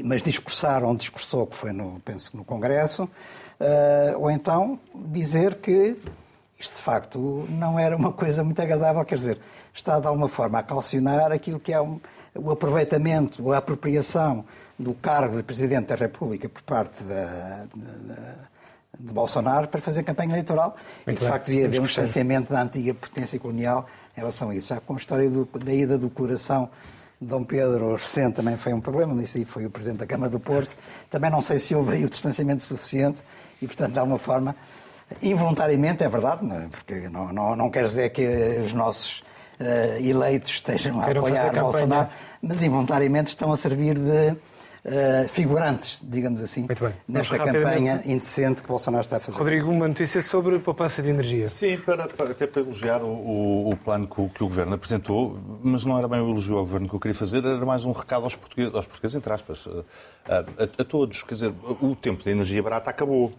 [0.06, 3.10] mas discursar onde discursou, que foi, no, penso no Congresso,
[3.60, 5.96] eh, ou então dizer que
[6.60, 9.40] isto, de facto, não era uma coisa muito agradável, quer dizer,
[9.74, 12.00] está, de alguma forma, a calcionar aquilo que é um-
[12.36, 14.46] o aproveitamento, a apropriação
[14.78, 18.53] do cargo de Presidente da República por parte da- da-
[19.00, 20.76] de Bolsonaro para fazer campanha eleitoral.
[21.02, 21.32] e, Muito de bem.
[21.34, 23.86] facto, devia haver um distanciamento da antiga potência colonial
[24.16, 24.68] em relação a isso.
[24.68, 26.70] Já com a história do- da ida do coração
[27.20, 30.06] de Dom Pedro 60 também foi um problema, mas isso aí foi o Presidente da
[30.06, 30.76] Câmara do Porto.
[31.10, 33.24] Também não sei se houve aí o distanciamento suficiente
[33.62, 34.56] e, portanto, de alguma forma,
[35.22, 36.68] involuntariamente, é verdade, é?
[36.70, 38.26] porque não, não, não quer dizer que
[38.64, 39.24] os nossos
[39.60, 41.54] eh, eleitos estejam a apoiar.
[41.54, 42.10] Bolsonaro,
[42.41, 44.36] mas involuntariamente estão a servir de
[44.86, 46.68] eh, figurantes, digamos assim,
[47.08, 49.38] nesta campanha indecente que Bolsonaro está a fazer.
[49.38, 51.48] Rodrigo, uma notícia sobre poupança de energia.
[51.48, 54.74] Sim, para, para- até para elogiar o, o- o plano que o, que o Governo
[54.76, 57.86] apresentou, mas não era bem o elogio ao Governo que eu queria fazer, era mais
[57.86, 59.66] um recado aos portugueses, aos portugueses entre aspas,
[60.28, 61.24] a, a- a todos.
[61.24, 63.32] Quer dizer, o tempo da energia barata acabou.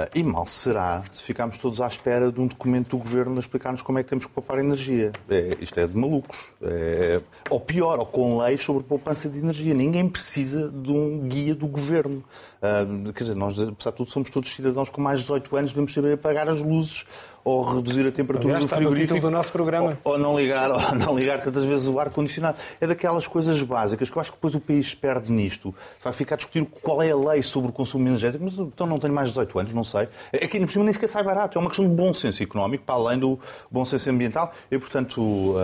[0.00, 3.40] Ah, E mal será se ficarmos todos à espera de um documento do Governo a
[3.40, 5.12] explicar-nos como é que temos que poupar energia.
[5.28, 6.38] É, isto é de malucos.
[6.62, 7.20] É,
[7.50, 9.74] ou pior, ou com leis sobre poupança de energia.
[9.74, 12.24] Ninguém precisa de um guia do Governo.
[12.62, 15.70] Ah, quer dizer, nós, apesar de tudo, somos todos cidadãos com mais de 18 anos,
[15.70, 17.04] devemos saber apagar as luzes
[17.42, 19.20] ou reduzir a temperatura Aliás, do frigorífico.
[19.20, 19.98] do nosso programa.
[20.04, 22.58] Ou, ou não ligar, ou não ligar tantas vezes o ar-condicionado.
[22.80, 25.74] É daquelas coisas básicas que eu acho que depois o país perde nisto.
[26.02, 28.98] Vai ficar a discutir qual é a lei sobre o consumo energético, mas então não
[28.98, 30.08] tenho mais de 18 anos, não sei.
[30.32, 31.58] É que ainda por cima nem sequer sai barato.
[31.58, 33.38] É uma questão de bom senso económico, para além do
[33.70, 34.52] bom senso ambiental.
[34.70, 35.56] E, portanto, uh,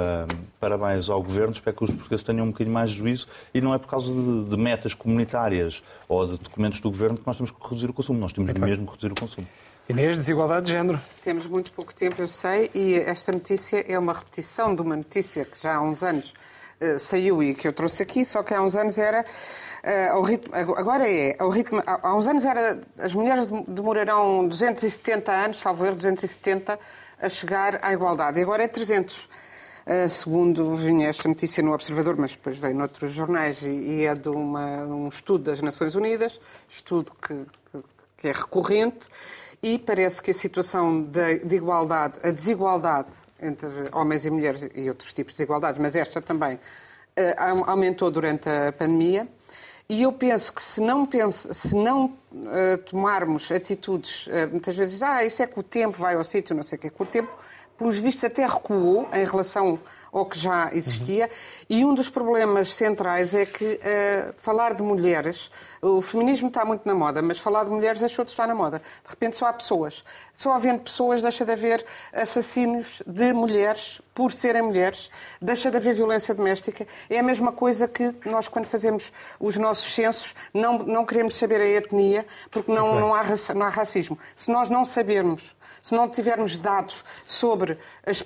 [0.60, 1.52] parabéns ao Governo.
[1.52, 3.28] Espero que os portugueses tenham um bocadinho mais de juízo.
[3.54, 7.26] E não é por causa de, de metas comunitárias ou de documentos do Governo que
[7.26, 8.18] nós temos que reduzir o consumo.
[8.18, 9.46] Nós temos mesmo que reduzir o consumo.
[9.88, 11.00] Inês, desigualdade de género.
[11.22, 15.44] Temos muito pouco tempo, eu sei, e esta notícia é uma repetição de uma notícia
[15.44, 16.34] que já há uns anos
[16.80, 19.24] uh, saiu e que eu trouxe aqui, só que há uns anos era.
[19.84, 22.80] Uh, ao ritmo, agora é, ao ritmo, há, há uns anos era.
[22.98, 26.78] As mulheres demorarão 270 anos, salvo erro, 270,
[27.20, 28.40] a chegar à igualdade.
[28.40, 29.24] E agora é 300.
[29.24, 34.14] Uh, segundo vinha esta notícia no Observador, mas depois veio noutros jornais e, e é
[34.14, 37.84] de uma, um estudo das Nações Unidas, estudo que, que,
[38.16, 39.06] que é recorrente
[39.62, 43.08] e parece que a situação de, de, igualdade, a desigualdade
[43.40, 48.48] entre homens e mulheres e outros tipos de desigualdades, mas esta também, uh, aumentou durante
[48.48, 49.28] a pandemia.
[49.88, 55.00] E eu penso que se não, penso, se não uh, tomarmos atitudes, uh, muitas vezes,
[55.00, 57.06] ah, isso é que o tempo vai ao sítio, não sei o que, que o
[57.06, 57.30] tempo,
[57.78, 59.78] pelos vistos, até recuou em relação
[60.16, 61.26] ou que já existia.
[61.26, 61.30] Uhum.
[61.68, 65.50] E um dos problemas centrais é que uh, falar de mulheres,
[65.82, 68.78] o feminismo está muito na moda, mas falar de mulheres deixou de estar na moda.
[69.04, 70.02] De repente só há pessoas.
[70.32, 75.10] Só havendo pessoas, deixa de haver assassinos de mulheres por serem mulheres,
[75.40, 76.86] deixa de haver violência doméstica.
[77.10, 81.60] É a mesma coisa que nós, quando fazemos os nossos censos, não, não queremos saber
[81.60, 83.22] a etnia, porque não, não, há,
[83.54, 84.18] não há racismo.
[84.34, 85.54] Se nós não sabermos
[85.86, 88.24] se não tivermos dados sobre as,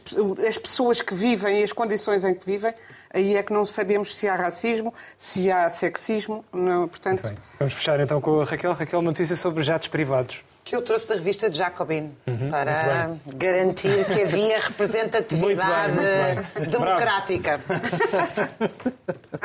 [0.48, 2.74] as pessoas que vivem e as condições em que vivem,
[3.10, 6.44] aí é que não sabemos se há racismo, se há sexismo.
[6.52, 7.32] Não, portanto...
[7.58, 8.74] Vamos fechar então com a Raquel.
[8.74, 10.44] Raquel, notícia sobre jatos privados.
[10.62, 16.54] Que eu trouxe da revista Jacobin uhum, para garantir que havia representatividade muito bem, muito
[16.54, 16.68] bem.
[16.68, 17.60] democrática.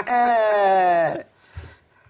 [0.02, 1.26] uh,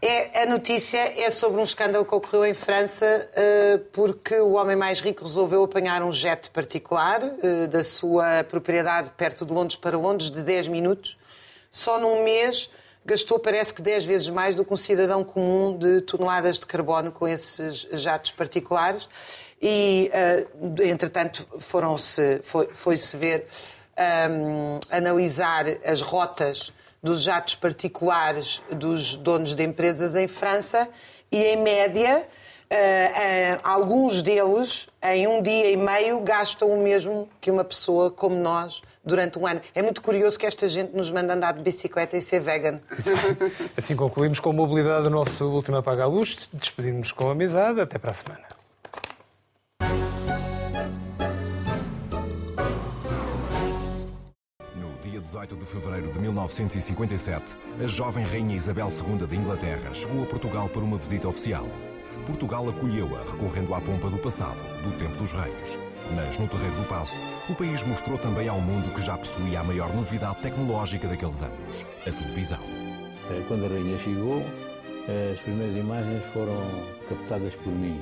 [0.07, 4.75] É, a notícia é sobre um escândalo que ocorreu em França uh, porque o homem
[4.75, 9.97] mais rico resolveu apanhar um jet particular uh, da sua propriedade perto de Londres para
[9.97, 11.17] Londres de 10 minutos.
[11.71, 12.69] Só num mês
[13.03, 17.11] gastou, parece que 10 vezes mais do que um cidadão comum de toneladas de carbono
[17.11, 19.09] com esses jatos particulares.
[19.59, 23.47] E, uh, entretanto, foram-se, foi-se ver,
[24.29, 26.71] um, analisar as rotas
[27.05, 30.89] dos jatos particulares dos donos de empresas em França
[31.31, 32.27] e, em média,
[32.65, 38.09] Uh, uh, alguns deles, em um dia e meio, gastam o mesmo que uma pessoa
[38.09, 39.61] como nós durante um ano.
[39.75, 42.81] É muito curioso que esta gente nos manda andar de bicicleta e ser vegan.
[43.77, 46.49] Assim concluímos com a mobilidade do nosso último Apaga a Luz.
[46.51, 47.79] Despedimos com amizade.
[47.79, 48.54] Até para a semana.
[55.35, 60.69] 18 de fevereiro de 1957, a jovem Rainha Isabel II de Inglaterra chegou a Portugal
[60.69, 61.67] para uma visita oficial.
[62.25, 65.77] Portugal acolheu-a, recorrendo à pompa do passado, do tempo dos reis.
[66.15, 67.19] Mas no Terreiro do Passo,
[67.49, 71.85] o país mostrou também ao mundo que já possuía a maior novidade tecnológica daqueles anos:
[72.07, 72.63] a televisão.
[73.29, 74.41] Eh, quando a Rainha chegou,
[75.09, 76.63] eh, as primeiras imagens foram
[77.09, 77.99] captadas por mim.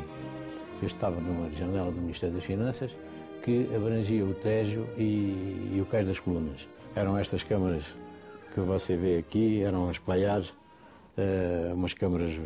[0.80, 2.96] Eu estava numa janela do Ministério das Finanças
[3.42, 6.68] que abrangia o Tejo e, e o Cais das Colunas.
[6.96, 7.96] Eram estas câmaras
[8.54, 12.40] que você vê aqui, eram espalhadas, uh, umas câmaras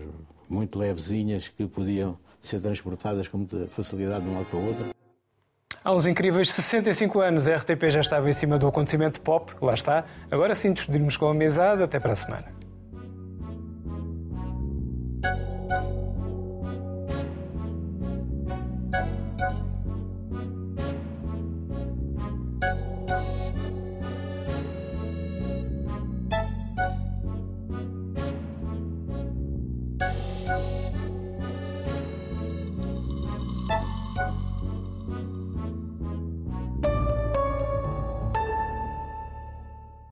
[0.50, 4.86] muito levezinhas que podiam ser transportadas com muita facilidade de um lado para o outro.
[5.84, 9.74] Há uns incríveis 65 anos, a RTP já estava em cima do acontecimento pop, lá
[9.74, 10.06] está.
[10.30, 11.84] Agora sim, despedirmos com a amizade.
[11.84, 12.57] Até para a semana.